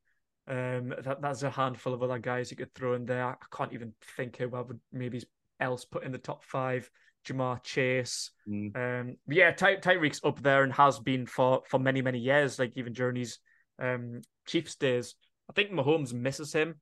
[0.50, 3.24] Um, that, that's a handful of other guys you could throw in there.
[3.24, 5.22] I can't even think who I would maybe
[5.60, 6.90] else put in the top five.
[7.24, 8.30] Ja'Marr Chase.
[8.48, 8.76] Mm.
[8.76, 12.58] Um, yeah, Ty- Tyreek's up there and has been for for many many years.
[12.58, 13.38] Like even during his
[13.78, 15.14] um, Chiefs days,
[15.48, 16.80] I think Mahomes misses him,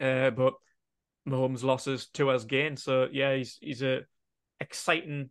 [0.00, 0.54] uh, but
[1.28, 2.76] Mahomes losses to us gain.
[2.76, 4.00] So yeah, he's he's a
[4.60, 5.30] exciting,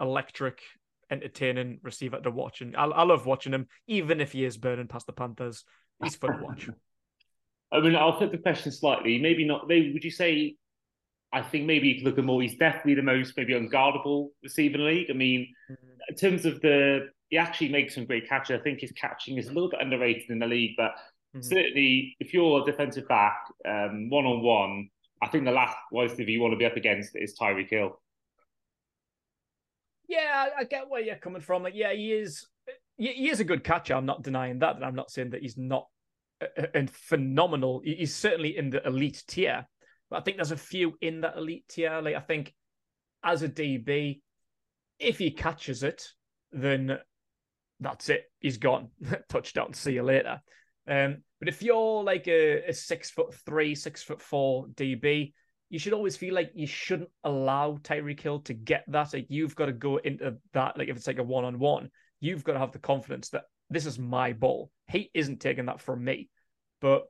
[0.00, 0.62] electric,
[1.10, 4.88] entertaining receiver to watch, and I, I love watching him, even if he is burning
[4.88, 5.64] past the Panthers
[6.02, 6.68] he's fun to watch.
[7.72, 9.18] I mean, I'll flip the question slightly.
[9.20, 9.68] Maybe not.
[9.68, 10.56] Maybe would you say?
[11.32, 12.42] I think maybe you could look at more.
[12.42, 15.10] He's definitely the most maybe unguardable receiver in the league.
[15.10, 15.86] I mean, mm-hmm.
[16.08, 18.58] in terms of the, he actually makes some great catches.
[18.58, 21.42] I think his catching is a little bit underrated in the league, but mm-hmm.
[21.42, 24.90] certainly if you're a defensive back, one on one,
[25.22, 28.00] I think the last worst if you want to be up against is Tyreek Hill.
[30.08, 31.62] Yeah, I get where you're coming from.
[31.62, 32.48] Like, yeah, he is
[33.00, 33.94] he is a good catcher.
[33.94, 34.82] I'm not denying that.
[34.82, 35.86] I'm not saying that he's not
[36.40, 37.80] a, a phenomenal.
[37.84, 39.66] He's certainly in the elite tier,
[40.10, 42.00] but I think there's a few in that elite tier.
[42.02, 42.54] Like I think
[43.24, 44.20] as a DB,
[44.98, 46.06] if he catches it,
[46.52, 46.98] then
[47.80, 48.24] that's it.
[48.40, 48.88] He's gone.
[49.28, 49.72] Touchdown.
[49.72, 50.40] See you later.
[50.86, 55.32] Um, but if you're like a, a six foot three, six foot four DB,
[55.70, 59.14] you should always feel like you shouldn't allow Tyreek Hill to get that.
[59.14, 60.76] Like you've got to go into that.
[60.76, 63.44] Like if it's like a one on one, you've got to have the confidence that
[63.70, 64.70] this is my ball.
[64.88, 66.28] He isn't taking that from me.
[66.80, 67.04] But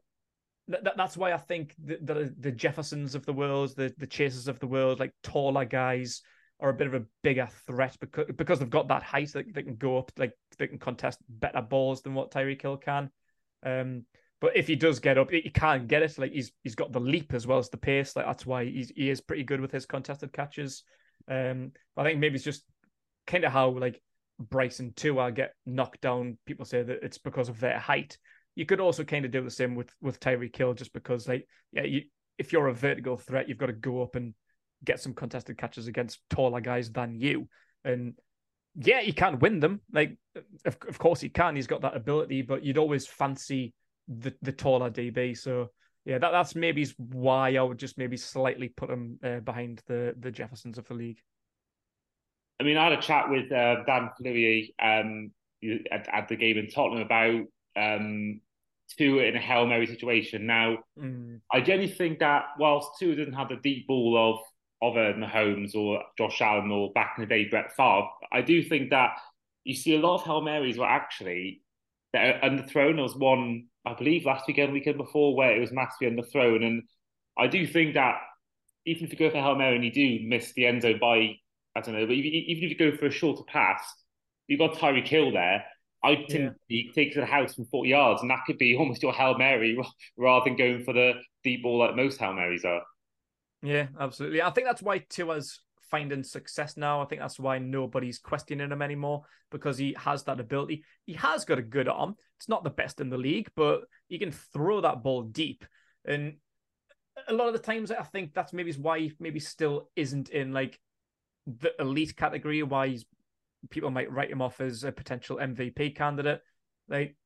[0.70, 4.48] th- that's why I think the, the, the Jeffersons of the world, the the chasers
[4.48, 6.22] of the world, like taller guys,
[6.60, 9.62] are a bit of a bigger threat because because they've got that height that they
[9.62, 13.10] can go up, like they can contest better balls than what Tyreek Hill can.
[13.64, 14.04] Um,
[14.40, 16.18] but if he does get up, he can't get it.
[16.18, 18.16] Like he's he's got the leap as well as the pace.
[18.16, 20.82] Like that's why he's he is pretty good with his contested catches.
[21.28, 22.64] Um, I think maybe it's just
[23.26, 24.00] kind of how like
[24.40, 28.16] Bryson Tua get knocked down, people say that it's because of their height.
[28.54, 31.46] You could also kind of do the same with with Tyreek Hill, just because like
[31.72, 32.02] yeah, you
[32.38, 34.34] if you're a vertical threat, you've got to go up and
[34.84, 37.48] get some contested catches against taller guys than you.
[37.84, 38.14] And
[38.74, 39.82] yeah, he can't win them.
[39.92, 40.16] Like
[40.64, 41.54] of, of course he can.
[41.54, 43.74] He's got that ability, but you'd always fancy
[44.08, 45.36] the the taller DB.
[45.36, 45.68] So
[46.04, 50.14] yeah, that that's maybe why I would just maybe slightly put him uh, behind the
[50.18, 51.20] the Jeffersons of the league.
[52.60, 55.30] I mean, I had a chat with uh, Dan Fleury um,
[55.90, 58.40] at, at, the game in Tottenham about um,
[58.98, 60.46] Tua in a Hail Mary situation.
[60.46, 61.40] Now, mm.
[61.50, 64.40] I genuinely think that whilst Tua doesn't have the deep ball of
[64.82, 68.62] of a Mahomes or Josh Allen or back in the day Brett Favre, I do
[68.62, 69.10] think that
[69.64, 71.62] you see a lot of Hail Marys were actually
[72.12, 72.94] that are underthrown.
[72.94, 76.64] There was one, I believe, last weekend, weekend before, where it was massively underthrown.
[76.64, 76.82] And
[77.38, 78.16] I do think that
[78.86, 81.36] even if you go for Hail Mary and you do miss the end zone by,
[81.80, 83.82] I don't know, but even if you go for a shorter pass,
[84.46, 85.64] you've got Tyreek Hill there.
[86.02, 86.82] I think yeah.
[86.94, 89.78] take to the house from 40 yards, and that could be almost your Hail Mary
[90.16, 91.12] rather than going for the
[91.44, 92.82] deep ball like most Hail Marys are.
[93.62, 94.42] Yeah, absolutely.
[94.42, 97.02] I think that's why Tua's finding success now.
[97.02, 100.84] I think that's why nobody's questioning him anymore because he has that ability.
[101.04, 102.14] He has got a good arm.
[102.38, 105.64] It's not the best in the league, but he can throw that ball deep.
[106.06, 106.36] And
[107.28, 110.52] a lot of the times, I think that's maybe why he maybe still isn't in
[110.52, 110.78] like
[111.46, 112.62] the elite category.
[112.62, 112.98] Why
[113.68, 116.40] people might write him off as a potential MVP candidate.
[116.88, 117.16] Like,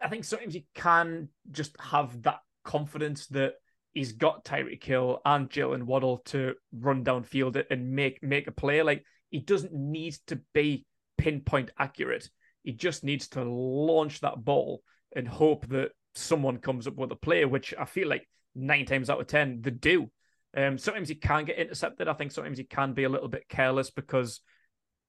[0.00, 3.54] I think sometimes you can just have that confidence that
[3.92, 8.82] he's got Tyreek Hill and Jaylen Waddle to run downfield and make make a play.
[8.82, 10.84] Like he doesn't need to be
[11.16, 12.28] pinpoint accurate.
[12.62, 14.82] He just needs to launch that ball
[15.14, 19.08] and hope that someone comes up with a play, which I feel like nine times
[19.08, 20.10] out of ten they do.
[20.56, 22.08] Um, sometimes he can get intercepted.
[22.08, 24.40] I think sometimes he can be a little bit careless because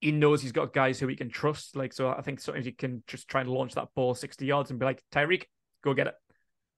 [0.01, 1.75] he knows he's got guys who he can trust.
[1.75, 4.69] Like, so I think sometimes he can just try and launch that ball 60 yards
[4.69, 5.43] and be like, Tyreek,
[5.84, 6.15] go get it.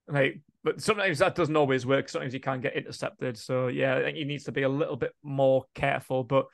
[0.08, 2.10] Like, but sometimes that doesn't always work.
[2.10, 3.38] Sometimes he can get intercepted.
[3.38, 6.23] So yeah, I think he needs to be a little bit more careful.
[6.23, 6.47] But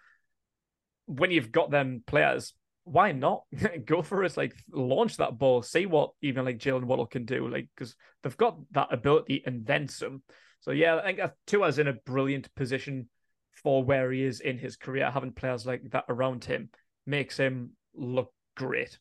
[1.05, 3.43] when you've got them players, why not
[3.85, 4.37] go for it?
[4.37, 7.47] Like launch that ball, see what even like Jaylen Waddle can do.
[7.47, 10.21] Like because they've got that ability and then some.
[10.63, 13.09] So yeah, I think Tua's in a brilliant position
[13.63, 16.69] for where he is in his career, having players like that around him
[17.05, 18.97] makes him look great.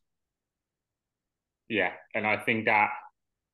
[1.68, 2.90] Yeah, and I think that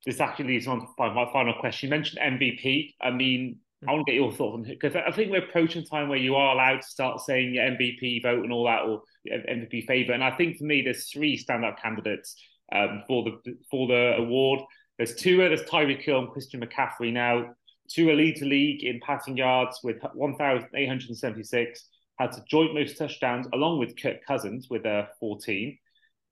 [0.06, 1.88] this actually leads on to my final question.
[1.88, 2.94] You mentioned MVP.
[3.02, 5.84] I mean, I want to get your thoughts on it because I think we're approaching
[5.84, 9.02] time where you are allowed to start saying your MVP vote and all that, or
[9.30, 10.14] MVP favor.
[10.14, 12.42] And I think for me, there's three standout candidates
[12.74, 14.60] um, for the for the award.
[14.96, 17.12] There's Tua, There's Tyreek Hill and Christian McCaffrey.
[17.12, 17.54] Now,
[17.88, 23.78] Tua lead the league in passing yards with 1,876, had to joint most touchdowns along
[23.78, 25.78] with Kirk Cousins with uh, 14.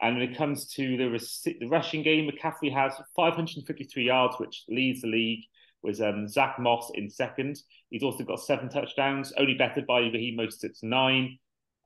[0.03, 5.01] And when it comes to the, the rushing game, McCaffrey has 553 yards, which leads
[5.01, 5.45] the league.
[5.83, 7.61] Was um, Zach Moss in second.
[7.91, 11.39] He's also got seven touchdowns, only bettered by Raheem Mostert's nine.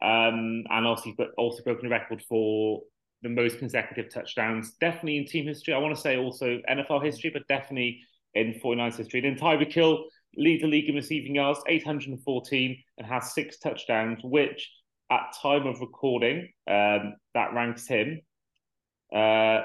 [0.03, 2.81] Um, and also, but also broken a record for
[3.23, 4.73] the most consecutive touchdowns.
[4.81, 5.75] Definitely in team history.
[5.75, 8.01] I want to say also NFL history, but definitely
[8.35, 9.21] in 49ers history.
[9.21, 10.05] Then Tyreek Hill
[10.37, 14.71] leads the league in receiving yards, 814, and has six touchdowns, which
[15.11, 18.21] at time of recording, um, that ranks him
[19.13, 19.63] uh,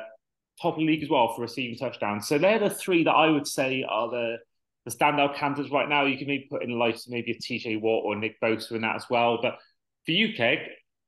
[0.62, 2.28] top of the league as well for receiving touchdowns.
[2.28, 4.38] So they're the three that I would say are the
[4.86, 6.06] the standout candidates right now.
[6.06, 8.96] You can maybe put in like maybe a TJ Watt or Nick Bosa in that
[8.96, 9.40] as well.
[9.42, 9.58] But
[10.06, 10.60] for you, Keg,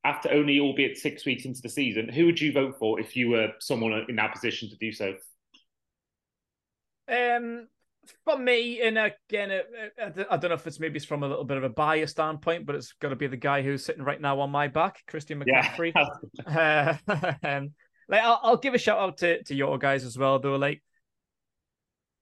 [0.04, 3.30] after only albeit six weeks into the season, who would you vote for if you
[3.30, 5.14] were someone in that position to do so?
[7.08, 7.68] Um,
[8.24, 9.50] for me, and again,
[10.00, 12.66] I don't know if it's maybe it's from a little bit of a bias standpoint,
[12.66, 15.42] but it's got to be the guy who's sitting right now on my back, Christian
[15.42, 15.92] McCaffrey.
[16.46, 16.96] Yeah.
[17.06, 17.72] uh, um,
[18.08, 20.56] like, I'll, I'll, give a shout out to to your guys as well, though.
[20.56, 20.82] Like,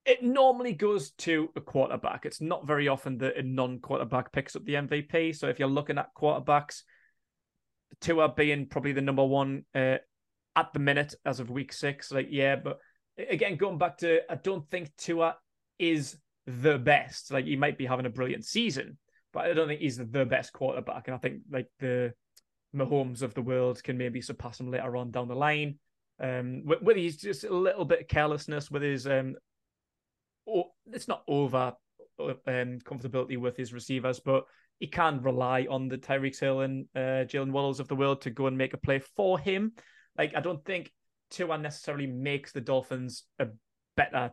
[0.05, 2.27] it normally goes to a quarterback.
[2.27, 5.37] It's not very often that a non-quarterback picks up the MVP.
[5.37, 6.83] So if you're looking at quarterbacks,
[8.01, 9.96] Tua being probably the number one uh,
[10.55, 12.12] at the minute as of week six.
[12.12, 12.79] Like, yeah, but
[13.18, 15.37] again, going back to, I don't think Tua
[15.79, 17.33] is the best.
[17.33, 18.98] Like he might be having a brilliant season,
[19.33, 21.09] but I don't think he's the best quarterback.
[21.09, 22.12] And I think like the
[22.74, 25.79] Mahomes of the world can maybe surpass him later on down the line.
[26.18, 29.37] Um, with his just a little bit of carelessness with his um,
[30.48, 31.74] oh, it's not over
[32.18, 34.44] um comfortability with his receivers, but
[34.79, 38.31] he can rely on the Tyreek Hill and uh, Jaylen Waddles of the world to
[38.31, 39.72] go and make a play for him.
[40.16, 40.90] Like I don't think
[41.30, 43.48] Tua necessarily makes the Dolphins a
[43.96, 44.32] better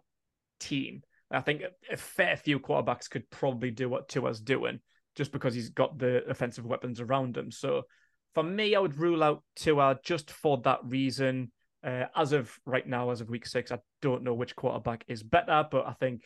[0.60, 1.02] team.
[1.32, 4.80] I think a fair few quarterbacks could probably do what Tua's doing
[5.16, 7.52] just because he's got the offensive weapons around him.
[7.52, 7.84] So
[8.34, 11.52] for me, I would rule out Tua just for that reason.
[11.84, 15.22] Uh, as of right now, as of week six, I don't know which quarterback is
[15.22, 16.24] better, but I think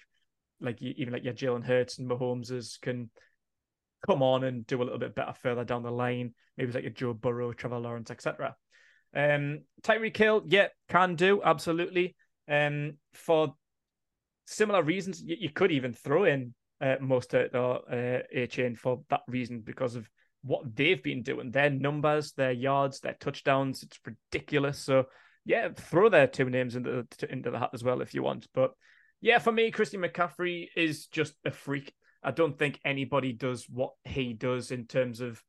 [0.59, 3.09] like even like your Jalen Hurts and Mahomes can
[4.05, 6.33] come on and do a little bit better further down the line.
[6.57, 8.55] Maybe it's like a Joe Burrow, Trevor Lawrence, etc.
[9.17, 12.15] Um, Tyreek yeah, can do absolutely.
[12.47, 13.55] Um, for
[14.45, 19.21] similar reasons, you, you could even throw in uh, Mostert or uh, Achane for that
[19.27, 20.07] reason because of
[20.43, 24.79] what they've been doing, their numbers, their yards, their touchdowns, it's ridiculous.
[24.79, 25.05] So
[25.45, 28.47] yeah, throw their two names into the, into the hat as well if you want.
[28.53, 28.71] But
[29.19, 31.91] yeah, for me, Christian McCaffrey is just a freak.
[32.23, 35.41] I don't think anybody does what he does in terms of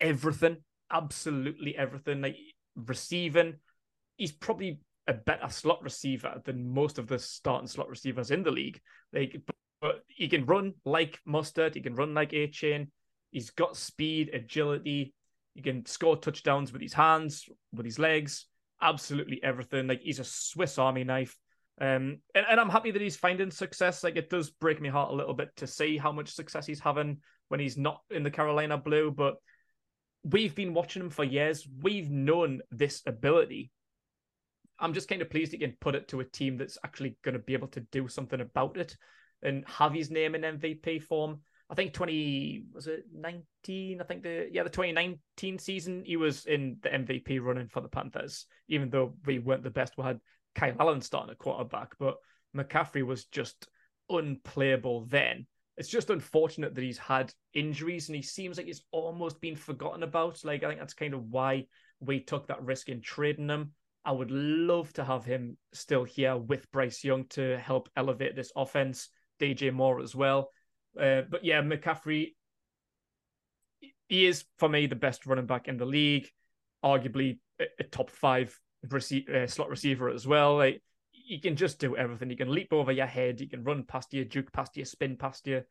[0.00, 0.58] everything,
[0.90, 2.20] absolutely everything.
[2.20, 2.36] Like
[2.76, 3.54] receiving,
[4.16, 8.50] he's probably a better slot receiver than most of the starting slot receivers in the
[8.50, 8.80] league.
[9.12, 9.40] Like,
[9.80, 12.88] but he can run like Mostert, He can run like Achane.
[13.30, 15.14] He's got speed, agility.
[15.54, 18.46] He can score touchdowns with his hands, with his legs,
[18.80, 19.86] absolutely everything.
[19.86, 21.36] Like he's a Swiss Army knife.
[21.80, 24.04] Um, and, and I'm happy that he's finding success.
[24.04, 26.80] Like it does break my heart a little bit to see how much success he's
[26.80, 29.10] having when he's not in the Carolina Blue.
[29.10, 29.36] But
[30.24, 31.66] we've been watching him for years.
[31.82, 33.70] We've known this ability.
[34.78, 37.34] I'm just kind of pleased he can put it to a team that's actually going
[37.34, 38.96] to be able to do something about it
[39.42, 41.40] and have his name in MVP form.
[41.70, 44.00] I think 20 was it 19?
[44.00, 47.88] I think the yeah the 2019 season he was in the MVP running for the
[47.88, 49.96] Panthers, even though we weren't the best.
[49.96, 50.18] We had
[50.54, 52.16] Kyle Allen starting at quarterback, but
[52.56, 53.68] McCaffrey was just
[54.08, 55.46] unplayable then.
[55.80, 60.02] It's just unfortunate that he's had injuries and he seems like he's almost been forgotten
[60.02, 60.44] about.
[60.44, 61.64] Like I think that's kind of why
[62.00, 63.72] we took that risk in trading him.
[64.04, 68.52] I would love to have him still here with Bryce Young to help elevate this
[68.54, 69.08] offense.
[69.40, 70.50] DJ Moore as well.
[71.00, 72.34] Uh, but yeah, McCaffrey,
[74.06, 76.28] he is for me the best running back in the league,
[76.84, 78.54] arguably a, a top five
[78.86, 80.56] rece- uh, slot receiver as well.
[80.56, 80.82] Like
[81.30, 82.28] he can just do everything.
[82.28, 83.38] He can leap over your head.
[83.38, 85.62] He can run past you, juke past you, spin past you.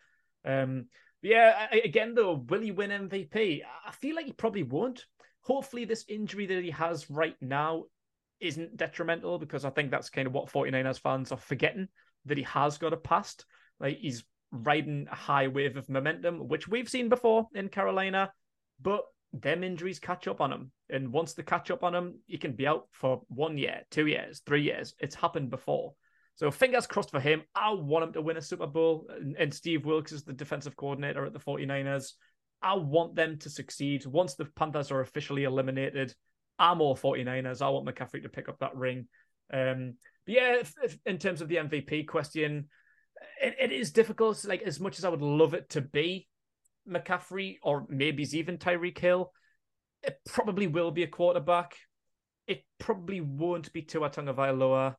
[0.46, 0.86] Um,
[1.22, 3.62] yeah, again though, will he win MVP?
[3.86, 5.06] I feel like he probably won't.
[5.42, 7.84] Hopefully, this injury that he has right now
[8.40, 11.90] isn't detrimental because I think that's kind of what 49ers fans are forgetting
[12.24, 13.46] that he has got a past.
[13.82, 18.32] Like he's riding a high wave of momentum, which we've seen before in Carolina,
[18.82, 19.02] but
[19.34, 20.72] them injuries catch up on him.
[20.90, 24.08] And once they catch up on him, he can be out for one year, two
[24.08, 24.96] years, three years.
[25.00, 25.94] It's happened before.
[26.36, 27.44] So fingers crossed for him.
[27.54, 29.08] I want him to win a Super Bowl.
[29.38, 32.14] And Steve Wilks is the defensive coordinator at the 49ers.
[32.62, 34.06] I want them to succeed.
[34.06, 36.14] Once the Panthers are officially eliminated,
[36.58, 37.62] I'm all 49ers.
[37.62, 39.08] I want McCaffrey to pick up that ring.
[39.54, 42.70] Um, but yeah, if, if, in terms of the MVP question,
[43.42, 44.44] it, it is difficult.
[44.46, 46.28] Like as much as I would love it to be
[46.90, 49.32] McCaffrey or maybe even Tyreek Hill,
[50.04, 51.76] it probably will be a quarterback.
[52.48, 54.96] It probably won't be Tua Tagovailoa.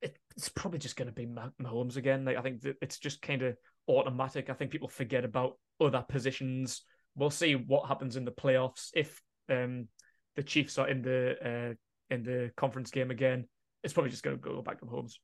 [0.00, 2.24] It, it's probably just going to be Mahomes again.
[2.24, 3.56] Like I think it's just kind of
[3.88, 4.50] automatic.
[4.50, 6.82] I think people forget about other positions.
[7.16, 9.88] We'll see what happens in the playoffs if um,
[10.36, 11.74] the Chiefs are in the uh,
[12.14, 13.46] in the conference game again.
[13.82, 15.14] It's probably just going to go back to Mahomes.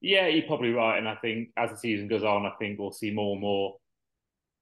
[0.00, 0.98] Yeah, you're probably right.
[0.98, 3.76] And I think as the season goes on, I think we'll see more and more,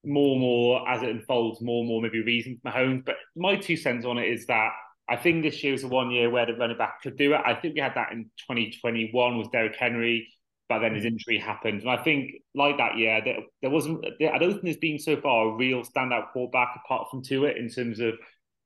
[0.07, 3.05] more and more as it unfolds, more and more maybe reason for Mahomes.
[3.05, 4.71] But my two cents on it is that
[5.09, 7.41] I think this year was the one year where the running back could do it.
[7.45, 10.29] I think we had that in 2021 with Derrick Henry,
[10.69, 11.09] but then his mm.
[11.09, 11.83] injury happened.
[11.83, 14.99] And I think, like that year, there, there wasn't, there, I don't think there's been
[14.99, 18.15] so far a real standout quarterback apart from Tua in terms of,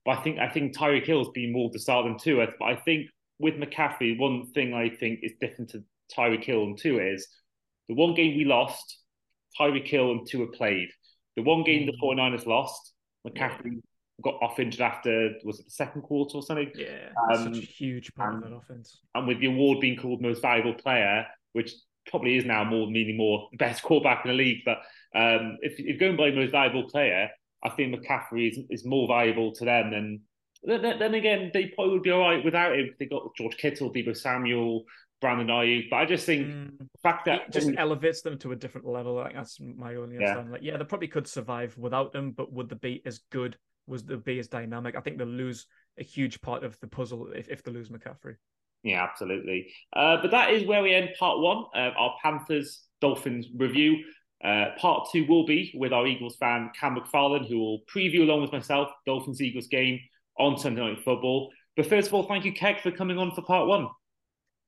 [0.04, 2.46] but I think, I think Tyreek Hill's been more to start than Tua.
[2.58, 3.08] But I think
[3.40, 5.82] with McCaffrey, one thing I think is different to
[6.16, 7.26] Tyreek Hill and Tua is
[7.88, 8.98] the one game we lost,
[9.58, 10.88] Tyreek Hill and Tua played.
[11.38, 12.46] The one game the 49ers mm.
[12.48, 13.80] lost, McCaffrey yeah.
[14.24, 16.72] got off injured after, was it the second quarter or something?
[16.74, 18.98] Yeah, um, such a huge part and, of that offense.
[19.14, 21.70] And with the award being called most valuable player, which
[22.08, 24.64] probably is now more meaning more the best quarterback in the league.
[24.64, 24.78] But
[25.14, 27.28] um, if, if going by most valuable player,
[27.62, 30.20] I think McCaffrey is, is more valuable to them than.
[30.64, 32.92] Then, then again, they probably would be all right without him.
[32.98, 34.82] They got George Kittle, Deebo Samuel,
[35.20, 35.90] Brandon Aiyuk.
[35.90, 36.78] But I just think mm.
[36.78, 39.14] the fact that it just elevates them to a different level.
[39.14, 40.20] Like that's my only yeah.
[40.22, 40.52] understanding.
[40.52, 43.56] Like, yeah, they probably could survive without them, but would the be as good?
[43.86, 44.96] Was the be as dynamic?
[44.96, 45.66] I think they'll lose
[45.98, 48.36] a huge part of the puzzle if, if they lose McCaffrey.
[48.82, 49.72] Yeah, absolutely.
[49.94, 54.04] Uh, but that is where we end part one of our Panthers Dolphins review.
[54.44, 58.42] Uh, part two will be with our Eagles fan Cam McFarlane, who will preview along
[58.42, 59.98] with myself Dolphins Eagles game
[60.38, 61.50] on Sunday Night Football.
[61.76, 63.88] But first of all, thank you, Keg, for coming on for part one.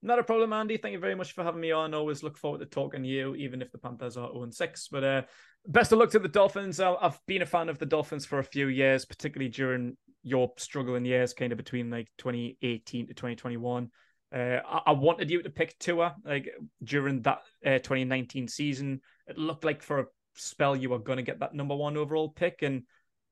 [0.03, 0.79] Not a problem, Andy.
[0.79, 1.93] Thank you very much for having me on.
[1.93, 4.89] Always look forward to talking to you, even if the Panthers are 0 6.
[4.89, 5.23] But uh,
[5.67, 6.81] best of luck to the Dolphins.
[6.81, 11.05] I've been a fan of the Dolphins for a few years, particularly during your struggling
[11.05, 13.91] years, kind of between like 2018 to 2021.
[14.35, 16.49] Uh, I-, I, wanted you to pick Tua like
[16.83, 19.01] during that uh, 2019 season.
[19.27, 22.31] It looked like for a spell you were going to get that number one overall
[22.31, 22.85] pick, and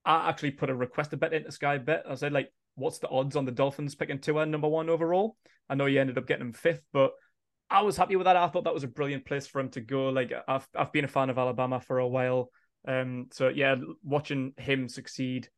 [0.04, 2.04] I actually put a request a bet into Sky Bet.
[2.08, 5.36] I said like, what's the odds on the Dolphins picking Tua number one overall?
[5.68, 7.12] I know you ended up getting him fifth, but
[7.70, 8.36] I was happy with that.
[8.36, 10.08] I thought that was a brilliant place for him to go.
[10.08, 12.50] Like I've I've been a fan of Alabama for a while.
[12.86, 15.48] Um, so yeah, watching him succeed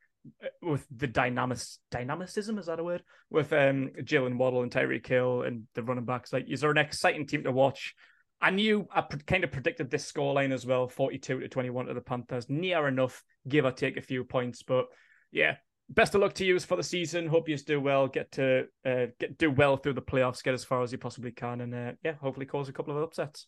[0.43, 1.59] uh, with the dynamic
[1.91, 6.05] dynamicism is that a word with um Jaylen Waddle and Tyreek Hill and the running
[6.05, 7.95] backs like is there an exciting team to watch
[8.39, 11.95] I knew I pre- kind of predicted this scoreline as well 42 to 21 to
[11.95, 14.87] the Panthers near enough give or take a few points but
[15.33, 15.57] yeah
[15.91, 19.07] best of luck to you for the season hope you do well get to uh,
[19.19, 21.93] get do well through the playoffs get as far as you possibly can and uh,
[22.03, 23.47] yeah hopefully cause a couple of upsets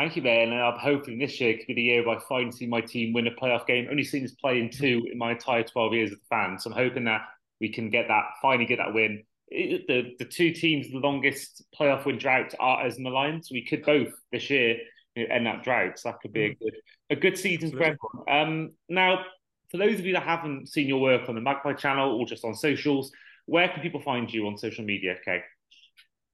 [0.00, 0.50] Thank you, man.
[0.50, 3.12] And I'm hoping this year could be the year where I finally see my team
[3.12, 3.86] win a playoff game.
[3.90, 6.58] Only seen us play in two in my entire 12 years as a fan.
[6.58, 7.20] So I'm hoping that
[7.60, 9.22] we can get that, finally get that win.
[9.48, 13.42] It, the the two teams, the longest playoff win drought are as in the line.
[13.42, 14.78] So we could both this year
[15.16, 15.98] you know, end that drought.
[15.98, 16.76] So that could be a good
[17.10, 18.24] a good season for everyone.
[18.26, 19.26] Um, now,
[19.70, 22.44] for those of you that haven't seen your work on the Magpie channel or just
[22.44, 23.12] on socials,
[23.46, 25.16] where can people find you on social media?
[25.20, 25.42] Okay.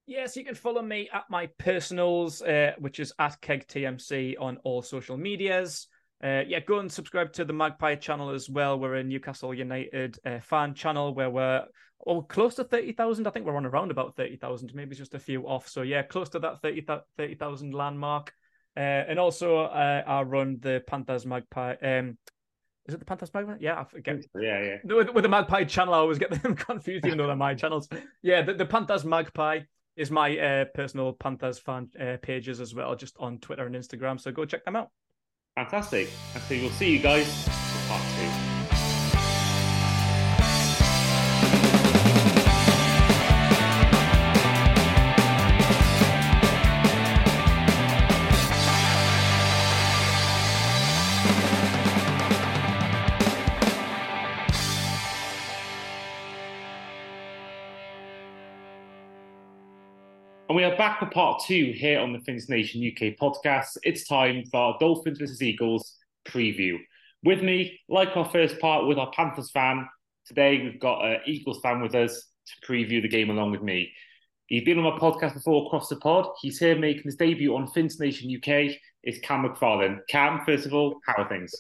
[0.07, 4.81] Yes, you can follow me at my personals, uh, which is at KegTMC on all
[4.81, 5.89] social medias.
[6.23, 8.79] Uh, yeah, go and subscribe to the Magpie channel as well.
[8.79, 11.65] We're a Newcastle United uh, fan channel where we're
[12.07, 13.27] oh, close to 30,000.
[13.27, 15.69] I think we're on around about 30,000, maybe just a few off.
[15.69, 18.33] So, yeah, close to that 30,000 30, landmark.
[18.77, 21.75] Uh, and also, uh, I run the Panthers Magpie.
[21.83, 22.19] Um,
[22.87, 23.57] is it the Panthers Magpie?
[23.61, 24.25] Yeah, I forget.
[24.35, 24.77] Yeah, yeah.
[24.95, 27.89] With, with the Magpie channel, I always get them confused, even though they're my channels.
[28.23, 29.61] Yeah, the, the Panthers Magpie
[29.97, 34.21] is my uh, personal Panthers fan uh, pages as well, just on Twitter and Instagram.
[34.21, 34.91] So go check them out.
[35.57, 36.09] Fantastic.
[36.35, 38.56] And so we'll see you guys for part two.
[60.79, 63.79] Back for part two here on the Finns Nation UK podcast.
[63.83, 65.97] It's time for our Dolphins versus Eagles
[66.29, 66.77] preview.
[67.25, 69.89] With me, like our first part, with our Panthers fan,
[70.27, 73.91] today we've got an Eagles fan with us to preview the game along with me.
[74.49, 76.27] He's been on my podcast before, Across the Pod.
[76.43, 78.77] He's here making his debut on Finns Nation UK.
[79.03, 80.01] It's Cam McFarlane.
[80.11, 81.55] Cam, first of all, how are things?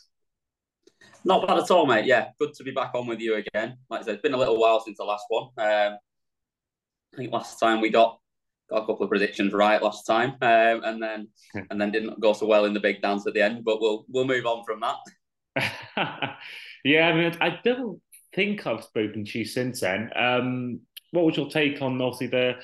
[1.25, 2.05] Not bad at all, mate.
[2.05, 3.79] Yeah, good to be back on with you again.
[3.89, 5.45] Like I said, it's been a little while since the last one.
[5.57, 5.97] Um,
[7.14, 8.19] I think last time we got
[8.69, 11.29] got a couple of predictions right last time, um, and then
[11.71, 13.64] and then didn't go so well in the big dance at the end.
[13.64, 16.39] But we'll we'll move on from that.
[16.85, 18.01] yeah, I mean, I don't
[18.35, 20.11] think I've spoken to you since then.
[20.14, 20.81] Um,
[21.12, 22.55] what was your take on obviously the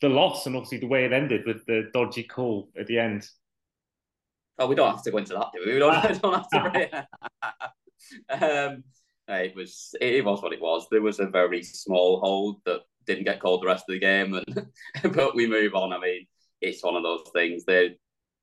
[0.00, 3.26] the loss and obviously the way it ended with the dodgy call at the end?
[4.58, 5.72] Oh, we don't have to go into that, do we?
[5.74, 7.08] We don't, don't have to.
[8.68, 8.84] um,
[9.28, 10.86] it was it was what it was.
[10.90, 14.34] There was a very small hold that didn't get called the rest of the game,
[15.02, 15.92] and but we move on.
[15.92, 16.26] I mean,
[16.60, 17.64] it's one of those things.
[17.64, 17.96] They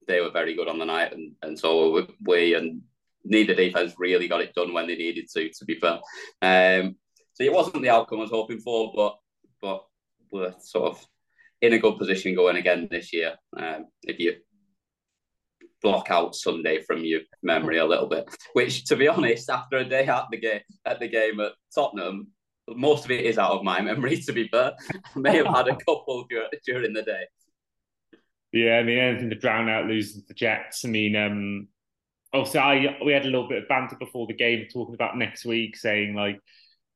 [0.08, 2.82] they were very good on the night, and and so were we, and
[3.24, 5.50] neither defense really got it done when they needed to.
[5.50, 6.00] To be fair,
[6.42, 6.96] um,
[7.34, 9.18] so it wasn't the outcome I was hoping for, but
[9.62, 9.86] but
[10.32, 11.06] we're sort of
[11.62, 13.36] in a good position going again this year.
[13.58, 14.36] Um, if you
[15.82, 19.86] block out Sunday from your memory a little bit, which to be honest, after a
[19.86, 22.28] day at the game at the game at Tottenham,
[22.76, 24.18] most of it is out of my memory.
[24.18, 24.74] To be fair,
[25.16, 26.26] I may have had a couple
[26.66, 27.24] during the day.
[28.52, 30.84] Yeah, I mean anything to drown out losing the Jets.
[30.84, 31.68] I mean, um,
[32.34, 35.46] also I we had a little bit of banter before the game talking about next
[35.46, 36.40] week, saying like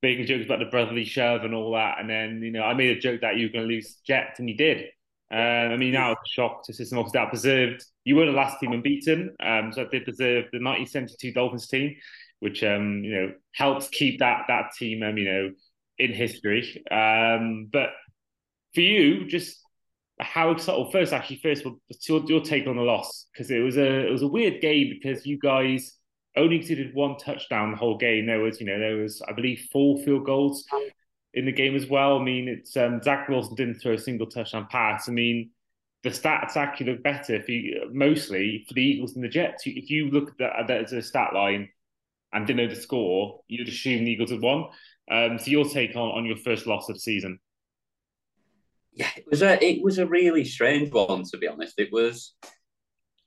[0.02, 2.98] making jokes about the brotherly shove and all that, and then you know I made
[2.98, 4.88] a joke that you were going to lose Jets, and you did.
[5.32, 7.00] Uh, I mean, now it's a shock to system.
[7.00, 7.86] Obviously, that preserved.
[8.04, 11.96] You were the last team unbeaten, um, so it did preserve the 1972 Dolphins team
[12.44, 15.52] which um, you know helps keep that that team um, you know
[15.98, 16.84] in history.
[16.92, 17.90] Um, but
[18.74, 19.58] for you, just
[20.20, 20.92] how excited?
[20.92, 21.64] first, actually, first,
[22.08, 23.28] your, your take on the loss?
[23.32, 25.98] Because it was a it was a weird game because you guys
[26.36, 28.26] only conceded one touchdown the whole game.
[28.26, 30.66] There was you know there was I believe four field goals
[31.34, 32.20] in the game as well.
[32.20, 35.10] I mean, it's um, Zach Wilson didn't throw a single touchdown pass.
[35.10, 35.52] I mean,
[36.04, 39.64] the stats actually look better for you, mostly for the Eagles and the Jets.
[39.66, 41.70] If you look at that as a stat line,
[42.34, 44.66] and didn't know the score, you'd assume the Eagles had won.
[45.12, 47.40] Um, so your take on, on your first loss of the season?
[48.94, 51.76] Yeah, it was a it was a really strange one to be honest.
[51.80, 52.36] It was,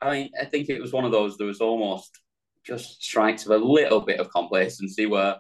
[0.01, 1.37] I mean, I think it was one of those.
[1.37, 2.21] There was almost
[2.65, 5.37] just strikes of a little bit of complacency where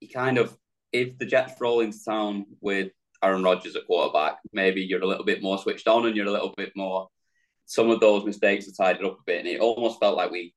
[0.00, 0.56] you kind of
[0.92, 2.92] if the Jets roll into town with
[3.22, 6.32] Aaron Rodgers at quarterback, maybe you're a little bit more switched on and you're a
[6.32, 7.08] little bit more.
[7.66, 10.54] Some of those mistakes are tied up a bit, and it almost felt like we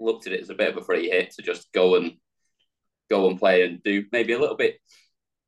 [0.00, 2.12] looked at it as a bit of a free hit to just go and
[3.10, 4.78] go and play and do maybe a little bit.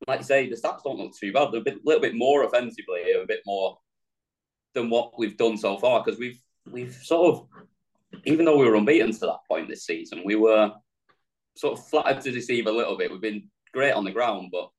[0.07, 1.51] Like you say, the stats don't look too bad.
[1.51, 3.77] They're a bit, little bit more offensively, a bit more
[4.73, 6.39] than what we've done so far because we've
[6.71, 7.47] we've sort of
[8.25, 10.71] even though we were unbeaten to that point this season, we were
[11.55, 13.11] sort of flattered to deceive a little bit.
[13.11, 14.69] We've been great on the ground, but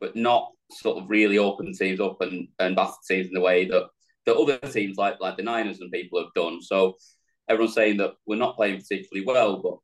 [0.00, 3.64] but not sort of really open teams up and, and battered teams in the way
[3.66, 3.86] that,
[4.26, 6.60] that other teams like like the Niners and people have done.
[6.62, 6.96] So
[7.48, 9.78] everyone's saying that we're not playing particularly well, but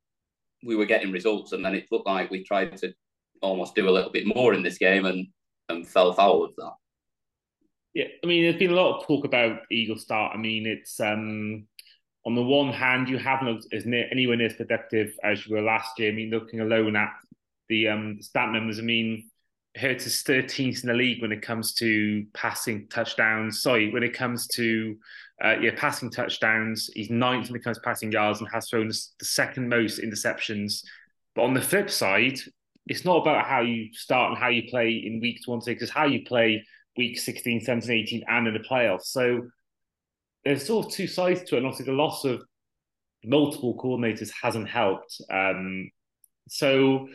[0.65, 2.93] we were getting results, and then it looked like we tried to
[3.41, 5.27] almost do a little bit more in this game and
[5.69, 6.73] and fell foul of that.
[7.93, 10.33] Yeah, I mean, there's been a lot of talk about Eagle start.
[10.33, 11.67] I mean, it's um,
[12.25, 15.55] on the one hand, you haven't looked as near, anywhere near as productive as you
[15.55, 16.11] were last year.
[16.11, 17.11] I mean, looking alone at
[17.69, 19.29] the um, stat numbers, I mean,
[19.75, 23.61] Hurts is 13th in the league when it comes to passing touchdowns.
[23.61, 24.95] Sorry, when it comes to
[25.43, 28.87] uh, yeah, passing touchdowns, he's ninth when it comes to passing yards and has thrown
[28.87, 30.83] the second most interceptions.
[31.35, 32.39] But on the flip side,
[32.87, 35.91] it's not about how you start and how you play in weeks one six, it's
[35.91, 36.63] how you play
[36.97, 39.05] week 16, 17, 18, and in the playoffs.
[39.05, 39.47] So
[40.45, 41.59] there's sort of two sides to it.
[41.59, 42.41] And obviously, the loss of
[43.25, 45.19] multiple coordinators hasn't helped.
[45.31, 45.89] Um,
[46.47, 47.07] so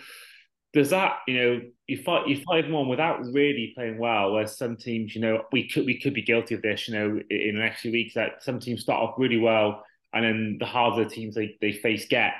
[0.72, 4.32] does that, you know, you fight you fight one without really playing well.
[4.32, 7.20] Where some teams, you know, we could we could be guilty of this, you know,
[7.30, 8.14] in the next few weeks.
[8.14, 12.06] That some teams start off really well, and then the harder teams they, they face
[12.08, 12.32] get,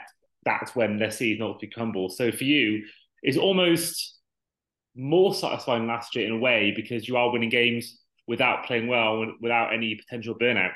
[0.44, 2.16] that's when their season ultimately crumbles.
[2.16, 2.84] So for you,
[3.22, 4.18] it's almost
[4.94, 9.24] more satisfying last year in a way because you are winning games without playing well,
[9.40, 10.72] without any potential burnout.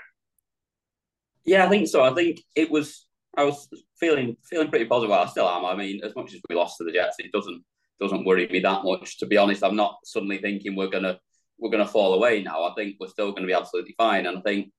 [1.44, 2.02] Yeah, I think so.
[2.02, 3.06] I think it was.
[3.36, 3.68] I was
[3.98, 5.12] feeling feeling pretty positive.
[5.12, 5.64] I still am.
[5.64, 7.62] I mean, as much as we lost to the Jets, it doesn't
[8.00, 9.18] doesn't worry me that much.
[9.18, 11.18] To be honest, I'm not suddenly thinking we're gonna
[11.58, 12.64] we're gonna fall away now.
[12.64, 14.26] I think we're still to be absolutely fine.
[14.26, 14.72] And I think,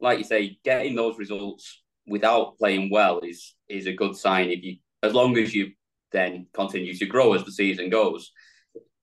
[0.00, 4.50] like you say, getting those results without playing well is is a good sign.
[4.50, 5.72] If you, as long as you
[6.12, 8.32] then continue to grow as the season goes,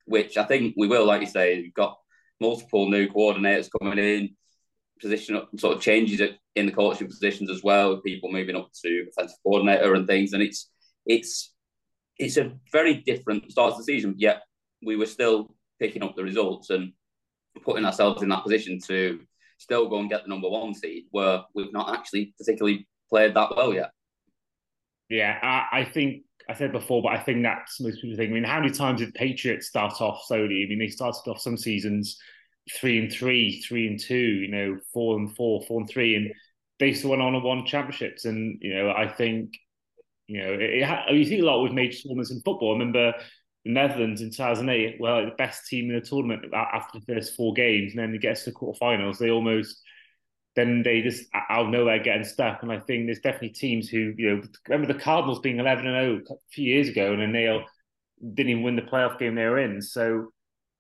[0.06, 1.06] which I think we will.
[1.06, 1.98] Like you say, you've got
[2.40, 4.36] multiple new coordinators coming in,
[5.02, 6.22] position sort of changes
[6.56, 7.96] in the coaching positions as well.
[7.96, 10.70] With people moving up to offensive coordinator and things, and it's
[11.06, 11.54] it's
[12.18, 14.16] it's a very different start to the season.
[14.18, 14.44] Yet
[14.84, 16.94] we were still picking up the results and
[17.64, 19.20] putting ourselves in that position to
[19.58, 23.56] still go and get the number one seed, where we've not actually particularly played that
[23.56, 23.92] well yet.
[25.10, 28.32] Yeah, I, I think I said before, but I think that's most people think.
[28.32, 30.64] I mean, how many times did Patriots start off slowly?
[30.64, 32.18] I mean, they started off some seasons
[32.70, 36.32] three and three, three and two, you know, four and four, four and three, and
[36.80, 38.26] they still went on and won championships.
[38.26, 39.54] And you know, I think,
[40.28, 42.72] you know, it, it, you think a lot with major tournaments in football.
[42.72, 43.14] I remember
[43.66, 47.36] the Netherlands in 2008, were like the best team in the tournament after the first
[47.36, 49.82] four games, and then they get to the quarterfinals, they almost
[50.56, 52.62] then they just out of nowhere getting stuck.
[52.62, 56.24] And I think there's definitely teams who, you know, remember the Cardinals being 11 and
[56.26, 57.46] 0 a few years ago, and then they
[58.34, 59.82] didn't even win the playoff game they were in.
[59.82, 60.34] So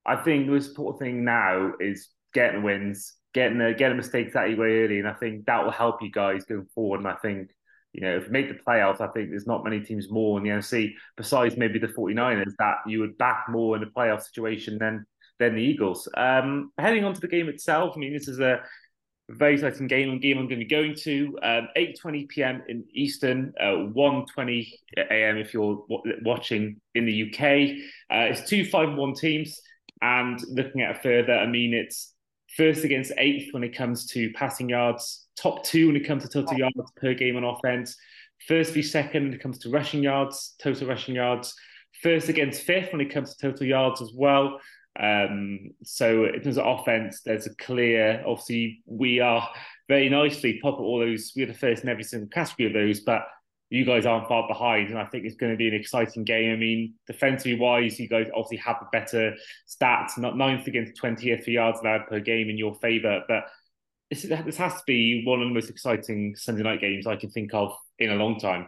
[0.05, 4.45] I think the most important thing now is getting wins, getting the getting mistakes out
[4.45, 6.99] of your way early, and I think that will help you guys going forward.
[6.99, 7.49] And I think
[7.93, 10.43] you know, if you make the playoffs, I think there's not many teams more in
[10.43, 14.77] the NFC besides maybe the 49ers that you would back more in a playoff situation
[14.77, 15.05] than
[15.39, 16.07] than the Eagles.
[16.15, 18.61] Um, heading on to the game itself, I mean, this is a
[19.29, 21.37] very exciting game and game I'm going to be going to.
[21.41, 22.63] Um, 8.20 p.m.
[22.67, 25.37] in Eastern, uh, 1.20 a.m.
[25.37, 27.41] if you're w- watching in the UK.
[28.13, 29.59] Uh, it's two 5-1 teams.
[30.01, 32.13] And looking at it further, I mean, it's
[32.57, 36.29] first against eighth when it comes to passing yards, top two when it comes to
[36.29, 37.95] total yards per game on offense,
[38.47, 41.53] first v second when it comes to rushing yards, total rushing yards,
[42.01, 44.59] first against fifth when it comes to total yards as well.
[44.99, 48.23] Um, so in terms of offense, there's a clear.
[48.27, 49.47] Obviously, we are
[49.87, 51.31] very nicely pop at all those.
[51.35, 53.21] We're the first in every single category of those, but
[53.71, 56.51] you guys aren't far behind, and I think it's going to be an exciting game.
[56.51, 59.33] I mean, defensively wise, you guys obviously have a better
[59.65, 63.45] stats, not ninth against 20th for yards allowed per game in your favour, but
[64.09, 67.31] this, this has to be one of the most exciting Sunday night games I can
[67.31, 68.67] think of in a long time.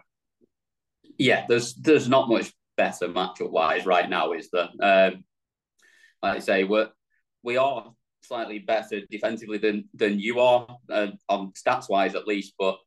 [1.18, 4.70] Yeah, there's there's not much better matchup wise right now, is there?
[4.82, 5.26] Um,
[6.22, 6.90] like I say, we're
[7.44, 7.92] we are
[8.22, 12.78] slightly better defensively than than you are uh, on stats wise at least, but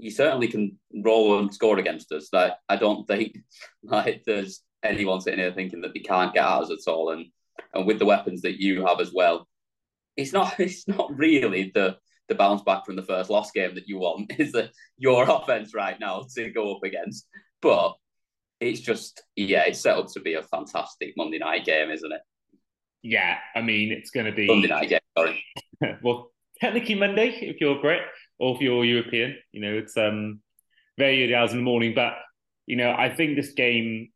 [0.00, 2.28] you certainly can roll and score against us.
[2.32, 3.38] Like I don't think
[3.82, 7.10] like there's anyone sitting here thinking that they can't get at us at all.
[7.10, 7.26] And
[7.74, 9.46] and with the weapons that you have as well,
[10.16, 11.96] it's not it's not really the
[12.28, 15.74] the bounce back from the first loss game that you want is that your offense
[15.74, 17.26] right now to go up against.
[17.60, 17.94] But
[18.60, 22.20] it's just yeah, it's set up to be a fantastic Monday night game, isn't it?
[23.02, 25.00] Yeah, I mean it's going to be Monday night game.
[25.16, 25.44] Sorry.
[26.02, 26.30] well,
[26.60, 28.02] technically Monday if you're Brit
[28.40, 29.36] or if you're European.
[29.52, 30.40] You know, it's um
[30.98, 32.14] very early hours in the morning, but
[32.66, 34.08] you know, I think this game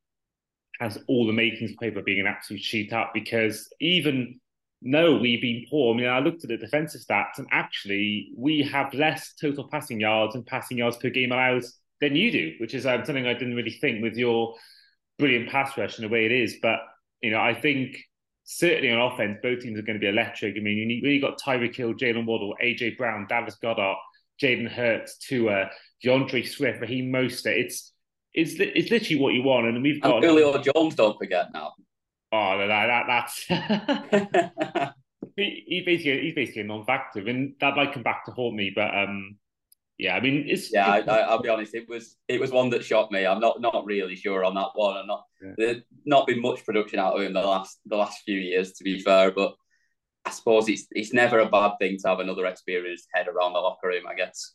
[0.81, 4.41] has all the makings of paper being an absolute shootout because even
[4.87, 5.95] no, we've been poor.
[5.95, 9.99] I mean, I looked at the defensive stats, and actually, we have less total passing
[10.01, 11.63] yards and passing yards per game allowed
[12.03, 14.55] than you do, which is um, something I didn't really think with your
[15.19, 16.57] brilliant pass rush and the way it is.
[16.61, 16.81] But
[17.23, 17.97] you know, I think
[18.45, 20.55] certainly on offense, both teams are going to be electric.
[20.57, 23.97] I mean, you need, you got Tyreek Hill, Jaylen Waddle, AJ Brown, Dallas Goedert,
[24.43, 25.71] Jalen Hurts, Tua,
[26.03, 27.59] D'Andre Swift, Raheem Mostert.
[27.59, 27.93] It's
[28.33, 30.95] it's it's literally what you want, and we've got and Julio Jones.
[30.95, 31.73] Don't forget now.
[32.33, 34.93] Oh, that, that that's
[35.37, 38.73] he, he basically he's basically a non-factor, and that might come back to haunt me.
[38.75, 39.37] But um,
[39.99, 40.97] yeah, I mean, it's yeah.
[40.97, 41.75] it's, I, will be honest.
[41.75, 43.25] It was it was one that shocked me.
[43.25, 44.97] I'm not not really sure on that one.
[44.97, 45.53] I'm not yeah.
[45.57, 48.85] there's not been much production out of him the last the last few years, to
[48.85, 49.31] be fair.
[49.31, 49.55] But
[50.27, 53.61] I suppose it's it's never a bad thing to have another experienced head around the
[53.61, 54.05] locker room.
[54.09, 54.55] I guess.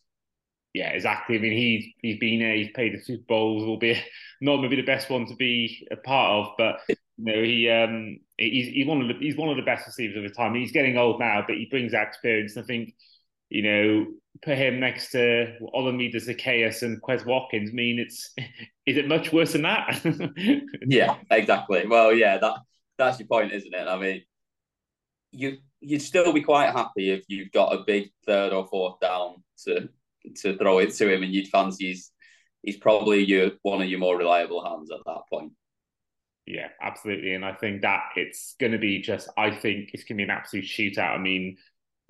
[0.73, 1.35] Yeah, exactly.
[1.37, 2.55] I mean, he's he's been there.
[2.55, 3.65] He's played the Super Bowls.
[3.65, 3.99] Will be
[4.41, 8.19] not maybe the best one to be a part of, but you know, he um
[8.37, 10.55] he's he's one of the he's one of the best receivers of the time.
[10.55, 12.57] He's getting old now, but he brings that experience.
[12.57, 12.93] I think
[13.49, 14.05] you know,
[14.43, 17.71] put him next to Olamide Zaccheaus and Quez Watkins.
[17.71, 18.31] I mean, it's
[18.85, 20.01] is it much worse than that?
[20.87, 21.85] yeah, exactly.
[21.87, 22.53] Well, yeah, that
[22.97, 23.87] that's your point, isn't it?
[23.87, 24.21] I mean,
[25.31, 29.43] you you'd still be quite happy if you've got a big third or fourth down
[29.65, 29.89] to
[30.41, 32.11] to throw it to him, and you'd fancy he's
[32.63, 35.53] he's probably your one of your more reliable hands at that point.
[36.45, 37.35] Yeah, absolutely.
[37.35, 40.23] And I think that it's going to be just, I think it's going to be
[40.23, 41.13] an absolute shootout.
[41.13, 41.57] I mean,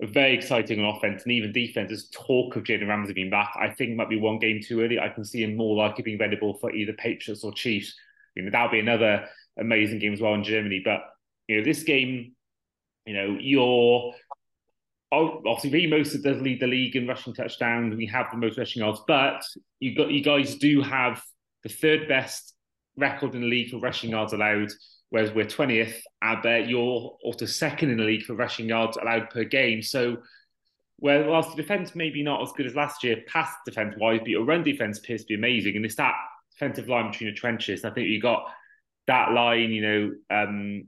[0.00, 1.90] very exciting on offense and even defense.
[1.90, 3.52] There's talk of Jalen Ramsey being back.
[3.60, 4.98] I think might be one game too early.
[4.98, 7.94] I can see him more likely being available for either Patriots or Chiefs.
[8.34, 10.80] Know, that'll be another amazing game as well in Germany.
[10.82, 11.02] But,
[11.46, 12.32] you know, this game,
[13.06, 14.14] you know, you're
[15.12, 17.96] obviously Raheem Mostert does lead the league in rushing touchdowns.
[17.96, 19.42] We have the most rushing yards, but
[19.80, 21.22] you got you guys do have
[21.62, 22.54] the third best
[22.96, 24.68] record in the league for rushing yards allowed,
[25.10, 25.94] whereas we're 20th.
[26.42, 29.82] but you're also second in the league for rushing yards allowed per game.
[29.82, 30.18] So,
[30.96, 34.28] where whilst the defense maybe not as good as last year, pass defense wise, but
[34.28, 35.76] your run defense appears to be amazing.
[35.76, 36.14] And it's that
[36.52, 37.84] defensive line between the trenches.
[37.84, 38.44] I think you got
[39.06, 40.84] that line, you know, um,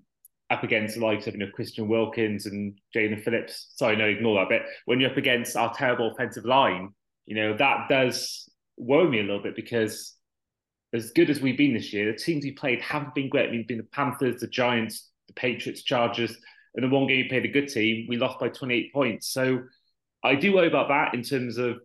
[0.52, 3.72] up against the likes of you know Christian Wilkins and Jaelan Phillips.
[3.76, 4.62] Sorry, no, ignore that bit.
[4.84, 6.90] When you're up against our terrible offensive line,
[7.26, 10.14] you know that does worry me a little bit because
[10.94, 13.50] as good as we've been this year, the teams we played haven't been great.
[13.50, 16.36] We've been the Panthers, the Giants, the Patriots, Chargers,
[16.74, 19.28] and the one game we played a good team, we lost by 28 points.
[19.28, 19.62] So
[20.22, 21.78] I do worry about that in terms of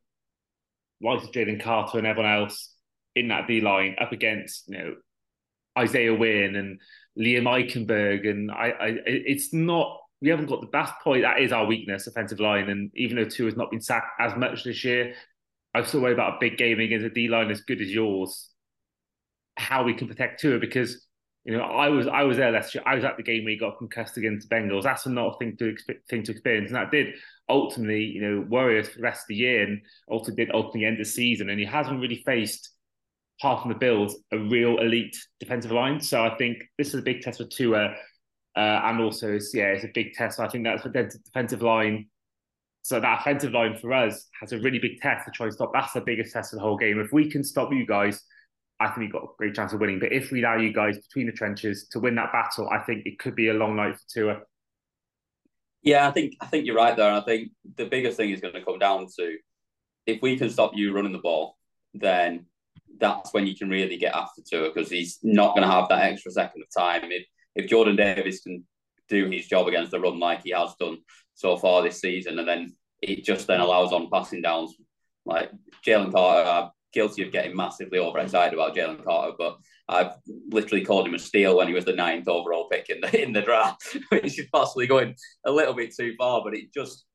[1.01, 2.73] like Jalen Carter and everyone else
[3.15, 4.95] in that D line up against you know
[5.77, 6.79] Isaiah Wynn and
[7.19, 11.23] Liam Eichenberg, and I, I it's not we haven't got the best point.
[11.23, 14.35] That is our weakness, offensive line, and even though Tua has not been sacked as
[14.35, 15.13] much this year,
[15.73, 18.49] I still worry about a big game against a D line as good as yours
[19.57, 21.05] how we can protect Tua because
[21.43, 22.83] you know I was I was there last year.
[22.85, 24.83] I was at the game where he got concussed against the Bengals.
[24.83, 25.75] That's not a thing to
[26.09, 27.15] thing to experience, and that did
[27.49, 30.85] ultimately you know worry us for the rest of the year, and also did ultimately
[30.85, 31.49] end the season.
[31.49, 32.69] And he hasn't really faced
[33.39, 35.99] apart from the Bills a real elite defensive line.
[36.01, 37.93] So I think this is a big test for Tua.
[38.55, 40.39] Uh, and also, it's, yeah, it's a big test.
[40.39, 42.07] I think that's for the defensive line.
[42.81, 45.71] So that offensive line for us has a really big test to try and stop.
[45.73, 46.99] That's the biggest test of the whole game.
[46.99, 48.23] If we can stop you guys,
[48.79, 49.99] I think we've got a great chance of winning.
[49.99, 53.05] But if we allow you guys between the trenches to win that battle, I think
[53.05, 54.41] it could be a long night for Tua.
[55.83, 57.11] Yeah, I think I think you're right there.
[57.11, 59.37] I think the biggest thing is going to come down to
[60.05, 61.57] if we can stop you running the ball,
[61.93, 62.45] then
[62.99, 66.03] that's when you can really get after Tua because he's not going to have that
[66.03, 67.11] extra second of time.
[67.11, 67.25] If
[67.55, 68.63] if Jordan Davis can
[69.09, 70.97] do his job against the run like he has done
[71.33, 74.75] so far this season, and then it just then allows on passing downs.
[75.25, 75.51] Like
[75.85, 79.57] Jalen Carter, guilty of getting massively overexcited about Jalen Carter, but
[79.89, 80.13] I've
[80.49, 83.33] literally called him a steal when he was the ninth overall pick in the in
[83.33, 86.43] the draft, which is possibly going a little bit too far.
[86.43, 87.05] But it just,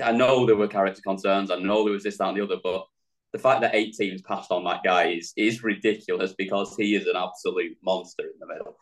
[0.00, 1.50] I know there were character concerns.
[1.50, 2.86] I know there was this, that, and the other, but
[3.32, 7.06] the fact that eight teams passed on that guy is is ridiculous because he is
[7.06, 8.76] an absolute monster in the middle.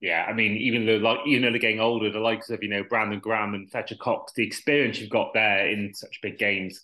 [0.00, 2.68] Yeah, I mean, even though like even though they're getting older, the likes of you
[2.68, 6.82] know Brandon Graham and Fletcher Cox, the experience you've got there in such big games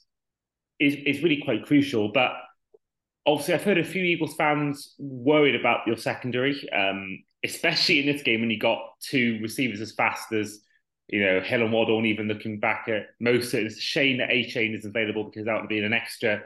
[0.80, 2.10] is, is really quite crucial.
[2.12, 2.32] But
[3.24, 8.22] obviously, I've heard a few Eagles fans worried about your secondary, um, especially in this
[8.22, 10.60] game when you got two receivers as fast as
[11.08, 14.84] you know Jaylen Waddle, even looking back at most, it's a shame that Achane is
[14.84, 16.42] available because that would be an extra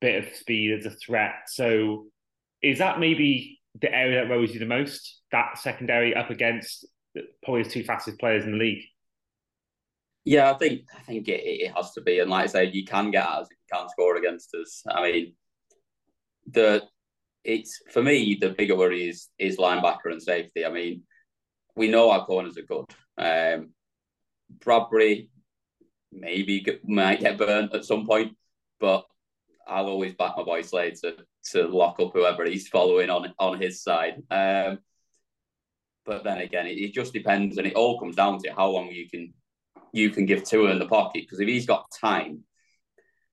[0.00, 1.34] bit of speed as a threat.
[1.46, 2.06] So,
[2.62, 5.20] is that maybe the area that worries you the most?
[5.32, 6.86] That secondary up against
[7.44, 8.84] probably the two fastest players in the league.
[10.24, 12.84] Yeah, I think I think it, it has to be, and like I say, you
[12.84, 14.82] can get us, if you can't score against us.
[14.88, 15.34] I mean,
[16.50, 16.82] the
[17.42, 20.64] it's for me the bigger worry is is linebacker and safety.
[20.64, 21.02] I mean,
[21.74, 22.86] we know our corners are good.
[23.16, 23.70] Um,
[24.58, 25.28] Bradberry
[26.12, 28.36] maybe might get burnt at some point,
[28.78, 29.04] but
[29.66, 31.16] I'll always back my boy Slay to,
[31.52, 34.22] to lock up whoever he's following on on his side.
[34.30, 34.78] Um,
[36.04, 38.88] but then again, it, it, just depends, and it all comes down to how long
[38.88, 39.32] you can
[39.92, 41.22] you can give to Tua in the pocket.
[41.22, 42.44] Because if he's got time,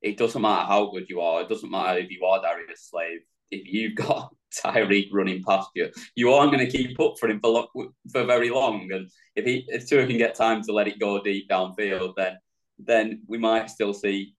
[0.01, 1.41] it doesn't matter how good you are.
[1.41, 3.19] It doesn't matter if you are Darius Slay.
[3.49, 7.39] If you've got Tyreek running past you, you aren't going to keep up for him
[7.39, 8.89] for lo- for very long.
[8.91, 12.37] And if he if Tua can get time to let it go deep downfield, then
[12.79, 14.35] then we might still see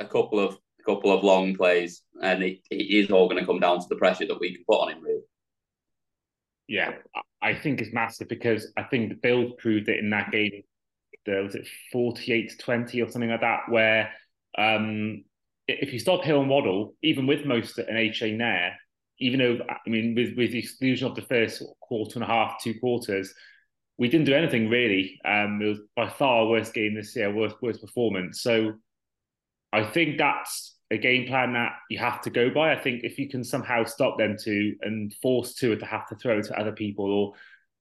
[0.00, 3.46] a couple of a couple of long plays, and it, it is all going to
[3.46, 5.02] come down to the pressure that we can put on him.
[5.02, 5.20] Really.
[6.68, 6.92] Yeah,
[7.40, 10.62] I think it's massive because I think the Bills proved it in that game.
[11.26, 14.10] There was it forty-eight to twenty or something like that, where
[14.56, 15.24] um,
[15.80, 18.76] if you stop Hill and Waddle, even with most and HA there,
[19.18, 22.62] even though I mean with with the exclusion of the first quarter and a half,
[22.62, 23.32] two quarters,
[23.98, 25.20] we didn't do anything really.
[25.24, 28.42] Um, it was by far our worst game this year, worst worst performance.
[28.42, 28.74] So
[29.72, 32.72] I think that's a game plan that you have to go by.
[32.72, 36.16] I think if you can somehow stop them to and force Tua to have to
[36.16, 37.32] throw to other people or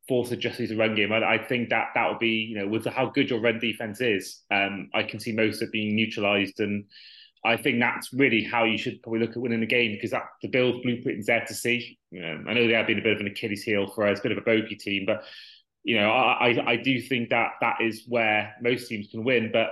[0.08, 3.08] force a run game, I, I think that that would be you know with how
[3.08, 6.86] good your run defense is, um, I can see most of being neutralized and.
[7.44, 10.26] I think that's really how you should probably look at winning the game because that
[10.42, 11.98] the Bills blueprint is there to see.
[12.12, 14.24] Know, I know they have been a bit of an Achilles heel for us, a
[14.24, 15.24] bit of a bogey team, but
[15.84, 19.50] you know, I, I do think that that is where most teams can win.
[19.52, 19.70] But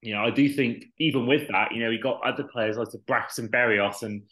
[0.00, 2.90] you know, I do think even with that, you know, we got other players like
[2.90, 4.22] the Braxton Berrios and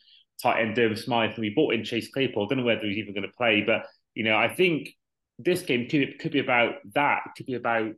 [0.40, 2.44] tight end Durham Smythe, and we bought in Chase Claypool.
[2.44, 4.90] I don't know whether he's even going to play, but you know, I think
[5.38, 7.22] this game could could be about that.
[7.26, 7.92] It could be about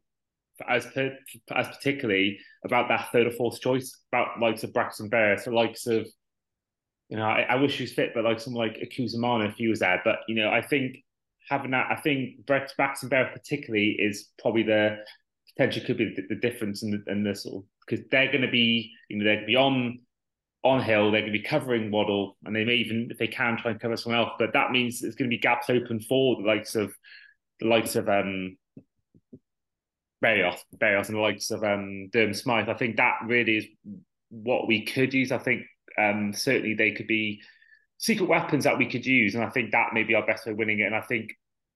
[0.69, 1.17] as per,
[1.55, 5.87] as particularly about that third or fourth choice, about likes of Braxton Berrios, the likes
[5.87, 6.07] of
[7.09, 9.69] you know, I, I wish he was fit, but like someone like Ezukanma if he
[9.69, 10.01] was there.
[10.05, 10.99] But you know, I think
[11.49, 14.99] having that, I think Brett Braxton Berrios particularly is probably the
[15.57, 18.43] potentially could be the, the difference in the, in the sort of because they're going
[18.43, 20.01] to be you know they're going to be on
[20.65, 23.57] on Hill, they're going to be covering Waddle, and they may even if they can
[23.57, 24.33] try and cover someone else.
[24.39, 26.93] But that means there's going to be gaps open for the likes of
[27.61, 28.57] the likes of um
[30.25, 32.69] Berrios, Berrios and the likes of um Durham Smythe.
[32.69, 33.67] I think that really is
[34.31, 35.33] what we could use.
[35.33, 35.63] I think
[35.99, 37.41] um certainly they could be
[37.99, 40.53] secret weapons that we could use, and I think that may be our best way
[40.53, 40.85] of winning it.
[40.85, 41.31] And I think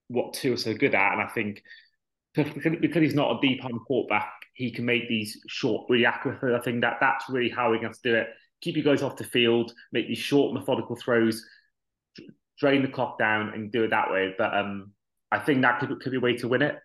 [0.09, 1.63] what two are so good at, and I think
[2.35, 6.59] because he's not a deep arm quarterback, he can make these short, really accurate.
[6.59, 8.29] I think that that's really how we're going to do it.
[8.63, 11.45] Keep you guys off the field, make these short, methodical throws,
[12.59, 14.35] drain the clock down, and do it that way.
[14.39, 14.93] But um,
[15.31, 16.79] I think that could, could be a way to win it.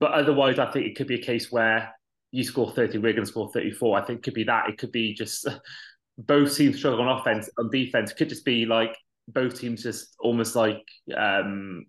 [0.00, 1.94] But otherwise, I think it could be a case where
[2.32, 3.98] you score 30, we're going to score 34.
[3.98, 4.68] I think it could be that.
[4.68, 5.46] It could be just
[6.18, 7.50] both teams struggle on offense.
[7.58, 8.96] On defense, it could just be like
[9.28, 10.82] both teams just almost like
[11.16, 11.84] um,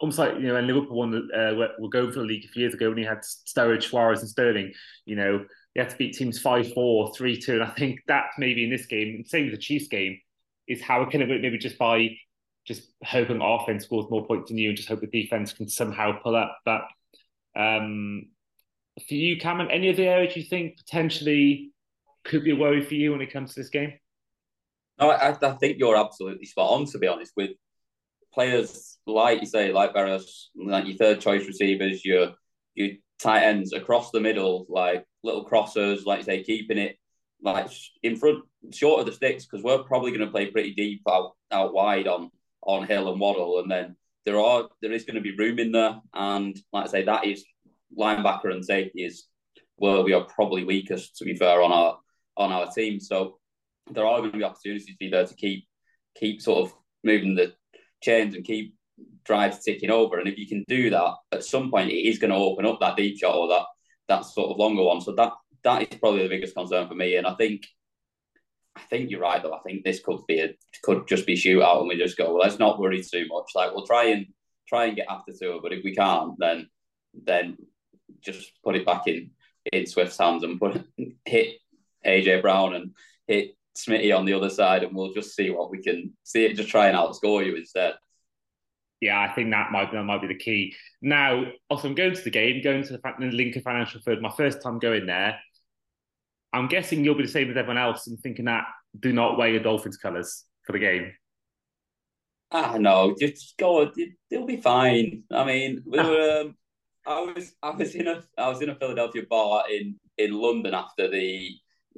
[0.00, 2.62] almost like you know, when Liverpool won uh, were going for the league a few
[2.62, 4.72] years ago when he had Sturridge, Suarez, and Sterling.
[5.06, 5.44] You know,
[5.74, 7.48] you had to beat teams 5-4, 3-2.
[7.48, 10.18] and I think that maybe in this game, same with the Chiefs game,
[10.68, 12.10] is how it kind of maybe just by
[12.66, 16.12] just hoping offense scores more points than you and just hope the defense can somehow
[16.22, 16.58] pull up.
[16.64, 16.82] But
[17.56, 18.26] um,
[19.06, 21.72] for you, Cameron, any of the areas you think potentially
[22.24, 23.94] could be a worry for you when it comes to this game?
[25.00, 26.86] No, I, I think you're absolutely spot on.
[26.86, 27.50] To be honest, with
[28.32, 32.32] players like you say, like Berrios, like your third choice receivers, your
[32.74, 36.96] your tight ends across the middle, like little crossers, like you say, keeping it
[37.42, 37.70] like
[38.02, 41.32] in front, short of the sticks, because we're probably going to play pretty deep out
[41.50, 42.30] out wide on
[42.62, 45.72] on Hill and Waddle, and then there are there is going to be room in
[45.72, 47.44] there, and like I say, that is
[47.98, 49.26] linebacker and safety is
[49.76, 51.98] where we are probably weakest, to be fair, on our
[52.36, 53.00] on our team.
[53.00, 53.38] So
[53.90, 55.66] there are going to be opportunities there to keep
[56.16, 57.52] keep sort of moving the
[58.00, 58.74] chains and keep
[59.24, 60.18] drives ticking over.
[60.18, 62.80] And if you can do that, at some point it is going to open up
[62.80, 63.66] that deep shot or that
[64.08, 65.00] that sort of longer one.
[65.00, 65.32] So that
[65.64, 67.16] that is probably the biggest concern for me.
[67.16, 67.66] And I think
[68.76, 69.54] I think you're right though.
[69.54, 72.42] I think this could be a could just be shootout and we just go, well,
[72.42, 73.50] let's not worry too much.
[73.54, 74.26] Like we'll try and
[74.68, 76.68] try and get after two, but if we can't, then
[77.14, 77.58] then
[78.20, 79.30] just put it back in
[79.72, 80.84] in Swift's hands and put
[81.24, 81.56] hit
[82.04, 82.92] AJ Brown and
[83.26, 86.44] hit Smitty on the other side, and we'll just see what we can see.
[86.44, 87.94] It just try and outscore you instead.
[89.00, 90.74] Yeah, I think that might that might be the key.
[91.00, 94.22] Now, also, I'm going to the game, going to the, Lincoln Financial Field.
[94.22, 95.40] My first time going there.
[96.52, 98.64] I'm guessing you'll be the same as everyone else and thinking that
[98.98, 101.12] do not wear your Dolphins colours for the game.
[102.50, 103.90] Ah, no, just go.
[104.30, 105.22] They'll be fine.
[105.30, 106.42] I mean, we were.
[106.42, 106.56] Um,
[107.06, 110.74] I was I was in a I was in a Philadelphia bar in in London
[110.74, 111.50] after the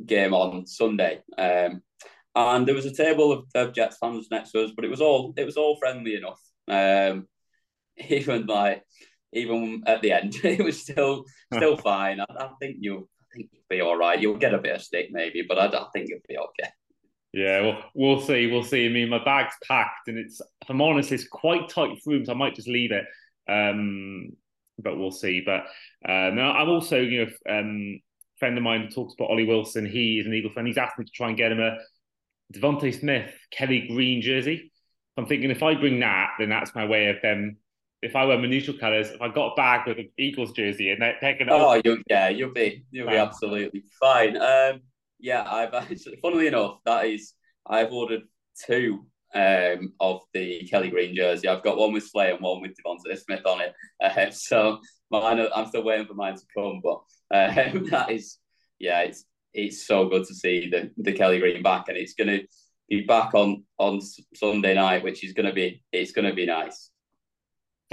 [0.07, 1.21] game on Sunday.
[1.37, 1.83] Um,
[2.37, 5.01] and there was a table of, of Jets fans next to us, but it was
[5.01, 6.41] all it was all friendly enough.
[6.69, 7.27] Um,
[8.09, 8.85] even like
[9.33, 12.21] even at the end, it was still still fine.
[12.21, 14.21] I, I think you think you'll be all right.
[14.21, 16.71] You'll get a bit of stick maybe, but I, I think you'll be okay.
[17.33, 18.47] Yeah, well, we'll see.
[18.47, 18.87] We'll see.
[18.87, 22.29] I mean, my bag's packed, and it's, if I'm honest, it's quite tight for rooms.
[22.29, 23.05] I might just leave it,
[23.49, 24.31] um,
[24.79, 25.43] but we'll see.
[25.45, 25.65] But
[26.07, 28.01] now I'm also, you know, um,
[28.39, 29.85] friend of mine talks about Ollie Wilson.
[29.85, 30.67] He is an Eagle fan.
[30.67, 31.79] He's asked me to try and get him a
[32.53, 34.71] DeVonta Smith Kelly Green jersey.
[35.17, 37.57] I'm thinking if I bring that, then that's my way of them.
[38.05, 40.91] If I wear my neutral colours, if I got a bag with an Eagles jersey
[40.91, 44.37] and they're taking, oh, you yeah, you'll be you'll be absolutely fine.
[44.37, 44.81] Um,
[45.19, 47.33] yeah, I've actually, funnily enough, that is,
[47.67, 48.23] I've ordered
[48.67, 51.49] two um, of the Kelly Green jersey.
[51.49, 53.75] I've got one with Slay and one with Devonta Smith on it.
[54.03, 54.81] Uh, so
[55.11, 57.01] mine, I'm still waiting for mine to come, but
[57.35, 58.39] um, that is,
[58.79, 62.41] yeah, it's it's so good to see the the Kelly Green back, and it's gonna
[62.89, 64.01] be back on on
[64.35, 66.91] Sunday night, which is gonna be it's gonna be nice.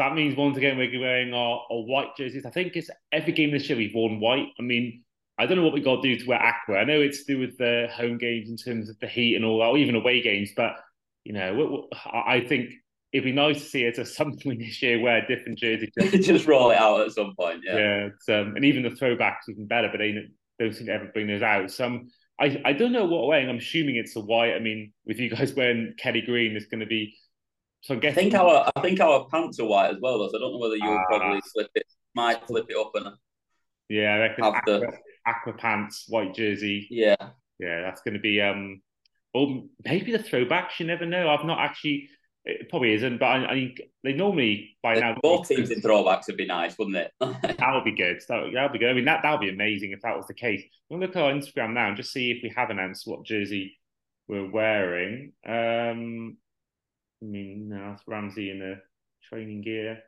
[0.02, 2.43] That means once again we're wearing our, our white jerseys.
[2.43, 4.47] I think it's every game this year we've worn white.
[4.60, 5.04] I mean,
[5.38, 6.78] I don't know what we got to do to wear aqua.
[6.78, 9.45] I know it's to do with the home games in terms of the heat and
[9.45, 10.49] all that, or even away games.
[10.58, 10.74] But
[11.24, 12.72] you know, I think
[13.14, 15.91] it'd be nice to see it at some point this year wear different jerseys.
[16.26, 17.62] Just roll it out at some point.
[17.64, 18.39] Yeah, yeah.
[18.39, 20.16] Um, and even the throwbacks even better, but they
[20.60, 21.70] don't seem to ever bring those out.
[21.70, 23.47] Some I, I don't know what way.
[23.47, 24.56] I'm assuming it's a white.
[24.56, 27.16] I mean, with you guys wearing Kelly Green, it's going to be.
[27.82, 30.20] So i think our I think our pants are white as well.
[30.20, 31.88] Though, so I don't know whether you'll uh, probably flip it.
[32.14, 33.16] Might flip it up and.
[33.90, 34.44] Yeah, I reckon.
[34.44, 34.94] Have the
[35.26, 36.88] aqua pants, white jersey.
[36.90, 37.16] Yeah,
[37.60, 38.82] yeah, that's going to be um,
[39.34, 40.80] or maybe the throwbacks.
[40.80, 41.30] You never know.
[41.30, 42.10] I've not actually.
[42.44, 45.16] It probably isn't, but I, I mean, they normally by now.
[45.22, 47.12] Both teams in throwbacks would be nice, wouldn't it?
[47.20, 48.20] that would be good.
[48.30, 48.90] That would, that would be good.
[48.90, 50.64] I mean, that that would be amazing if that was the case.
[50.90, 53.78] We'll look at our Instagram now and just see if we have announced what jersey
[54.28, 55.34] we're wearing.
[55.48, 56.38] Um,
[57.22, 58.82] I mean, no, that's Ramsey in the
[59.30, 60.00] training gear.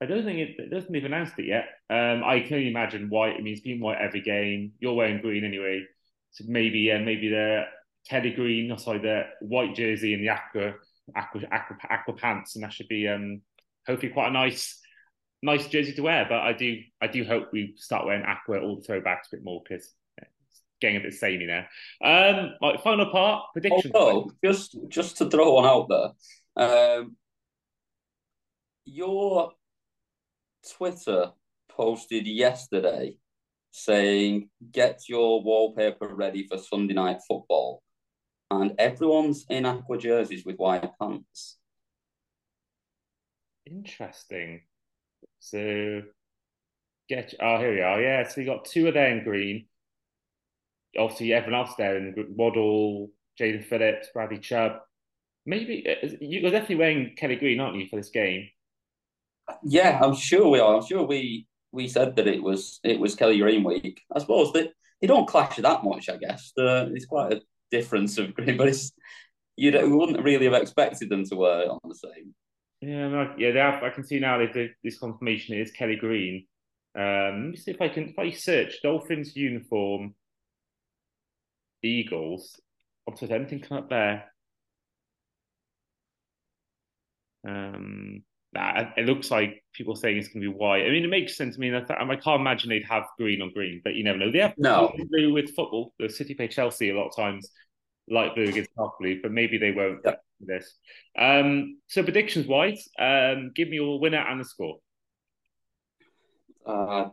[0.00, 1.64] I don't think it, it doesn't even announced it yet.
[1.90, 3.34] Um, I can only imagine white.
[3.36, 4.72] I mean, it's been white every game.
[4.78, 5.84] You're wearing green anyway,
[6.30, 7.64] so maybe yeah, maybe the
[8.06, 10.74] Teddy green, not sorry, the white jersey and the aqua
[11.16, 13.40] aqua aqua, aqua pants, and that should be um
[13.86, 14.80] hopefully quite a nice
[15.42, 16.26] nice jersey to wear.
[16.28, 19.44] But I do I do hope we start wearing aqua all the throwbacks a bit
[19.44, 19.92] more because
[20.80, 21.68] getting a bit samey there.
[22.02, 23.92] Um, right, final part prediction.
[23.94, 25.88] Oh, just just to throw one out
[26.56, 27.16] there, um,
[28.84, 29.52] your
[30.76, 31.32] Twitter
[31.68, 33.16] posted yesterday
[33.70, 37.82] saying, "Get your wallpaper ready for Sunday night football,"
[38.50, 41.58] and everyone's in aqua jerseys with white pants.
[43.66, 44.62] Interesting.
[45.40, 46.02] So,
[47.08, 48.00] get oh here we are.
[48.00, 49.66] Yeah, so you got two of them in green.
[50.98, 54.72] Obviously, everyone else there in Waddle, Jaelan Phillips, Bradley Chubb.
[55.46, 58.48] Maybe uh, you're definitely wearing Kelly Green, aren't you, for this game?
[59.62, 60.76] Yeah, I'm sure we are.
[60.76, 64.02] I'm sure we we said that it was it was Kelly Green week.
[64.14, 66.08] I suppose that they don't clash that much.
[66.08, 67.40] I guess the, it's quite a
[67.70, 68.92] difference of green, but it's
[69.56, 72.34] you we wouldn't really have expected them to wear on the same.
[72.80, 76.46] Yeah, no, yeah, they have, I can see now that this confirmation is Kelly Green.
[76.96, 80.14] Um, let me see if I can if I search Dolphins uniform
[81.82, 82.60] Eagles.
[83.18, 84.24] Does anything come up there?
[87.46, 88.22] Um,
[88.52, 90.84] nah, it looks like people saying it's going to be white.
[90.84, 91.56] I mean, it makes sense.
[91.56, 94.18] I mean, I, th- I can't imagine they'd have green on green, but you never
[94.18, 94.30] know.
[94.30, 94.92] They have no
[95.32, 95.94] with football.
[95.98, 97.50] The City play Chelsea a lot of times,
[98.10, 100.00] light blue against dark blue, but maybe they won't.
[100.04, 100.22] Yep.
[100.40, 100.74] This.
[101.18, 104.78] Um, so predictions wise, um, give me your winner and the score.
[106.64, 107.08] Uh,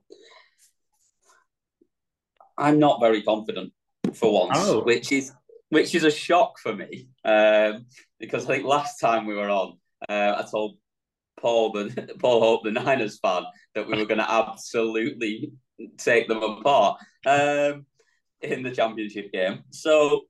[2.57, 3.73] I'm not very confident
[4.15, 4.83] for once, oh.
[4.83, 5.31] which is
[5.69, 7.85] which is a shock for me um,
[8.19, 10.77] because I think last time we were on, uh, I told
[11.39, 13.43] Paul, the Paul Hope, the Niners fan,
[13.73, 15.51] that we were going to absolutely
[15.97, 17.85] take them apart um,
[18.41, 19.63] in the championship game.
[19.71, 20.21] So,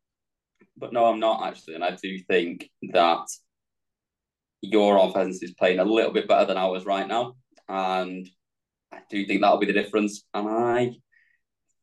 [0.77, 3.25] but no, I'm not actually, and I do think that
[4.61, 7.35] your offense is playing a little bit better than ours right now,
[7.69, 8.27] and
[8.91, 10.23] I do think that'll be the difference.
[10.33, 10.91] And I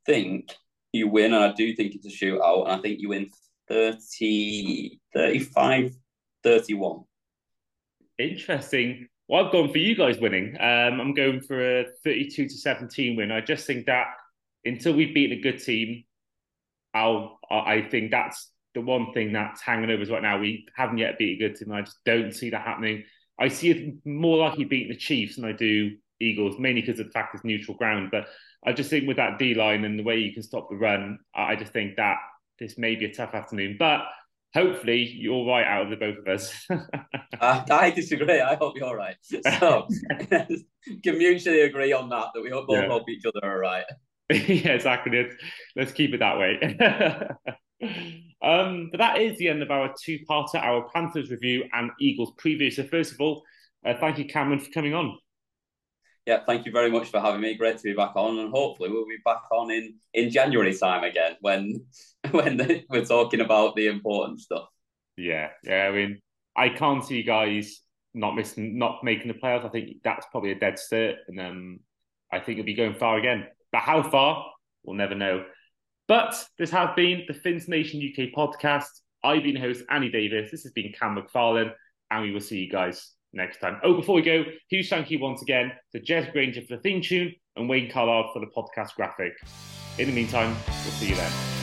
[0.04, 0.54] think
[0.92, 3.30] you win, and I do think it's a shootout, and I think you win
[3.68, 5.94] 30, 35,
[6.42, 7.00] 31.
[8.18, 9.08] Interesting.
[9.28, 10.56] Well, I've gone for you guys winning.
[10.60, 13.32] Um, I'm going for a 32 to 17 win.
[13.32, 14.08] I just think that
[14.64, 16.04] until we've beaten a good team,
[16.94, 20.38] I'll, I think that's the one thing that's hanging over us right now.
[20.38, 21.72] We haven't yet beat a good team.
[21.72, 23.04] I just don't see that happening.
[23.40, 25.92] I see it more likely beating the Chiefs than I do
[26.22, 28.10] Eagles, mainly because of the fact it's neutral ground.
[28.10, 28.26] But
[28.64, 31.18] I just think with that D line and the way you can stop the run,
[31.34, 32.16] I just think that
[32.58, 33.76] this may be a tough afternoon.
[33.78, 34.02] But
[34.54, 36.66] hopefully you're right out of the both of us.
[37.40, 38.40] uh, I disagree.
[38.40, 39.16] I hope you're right.
[39.22, 39.88] So
[41.02, 42.88] can mutually agree on that that we hope both yeah.
[42.88, 43.84] hope each other are right.
[44.30, 45.22] yeah, exactly.
[45.22, 45.34] Let's,
[45.76, 46.58] let's keep it that way.
[48.42, 52.72] um, but that is the end of our two-parter, our Panthers review and Eagles preview.
[52.72, 53.42] So first of all,
[53.84, 55.18] uh, thank you, Cameron, for coming on.
[56.26, 57.54] Yeah, thank you very much for having me.
[57.54, 61.02] Great to be back on, and hopefully we'll be back on in in January time
[61.02, 61.84] again when
[62.30, 64.68] when the, we're talking about the important stuff.
[65.16, 65.88] Yeah, yeah.
[65.88, 66.20] I mean,
[66.56, 67.80] I can't see guys
[68.14, 69.64] not missing, not making the playoffs.
[69.64, 71.80] I think that's probably a dead cert, and um,
[72.32, 73.46] I think it'll be going far again.
[73.72, 74.46] But how far,
[74.84, 75.44] we'll never know.
[76.06, 78.88] But this has been the Finns Nation UK podcast.
[79.24, 80.50] I've been host Andy Davies.
[80.50, 81.72] This has been Cam McFarlane,
[82.10, 83.78] and we will see you guys next time.
[83.82, 87.02] Oh, before we go, huge thank you once again to Jez Granger for the theme
[87.02, 89.32] tune and Wayne Carlisle for the podcast graphic.
[89.98, 91.61] In the meantime, we'll see you then.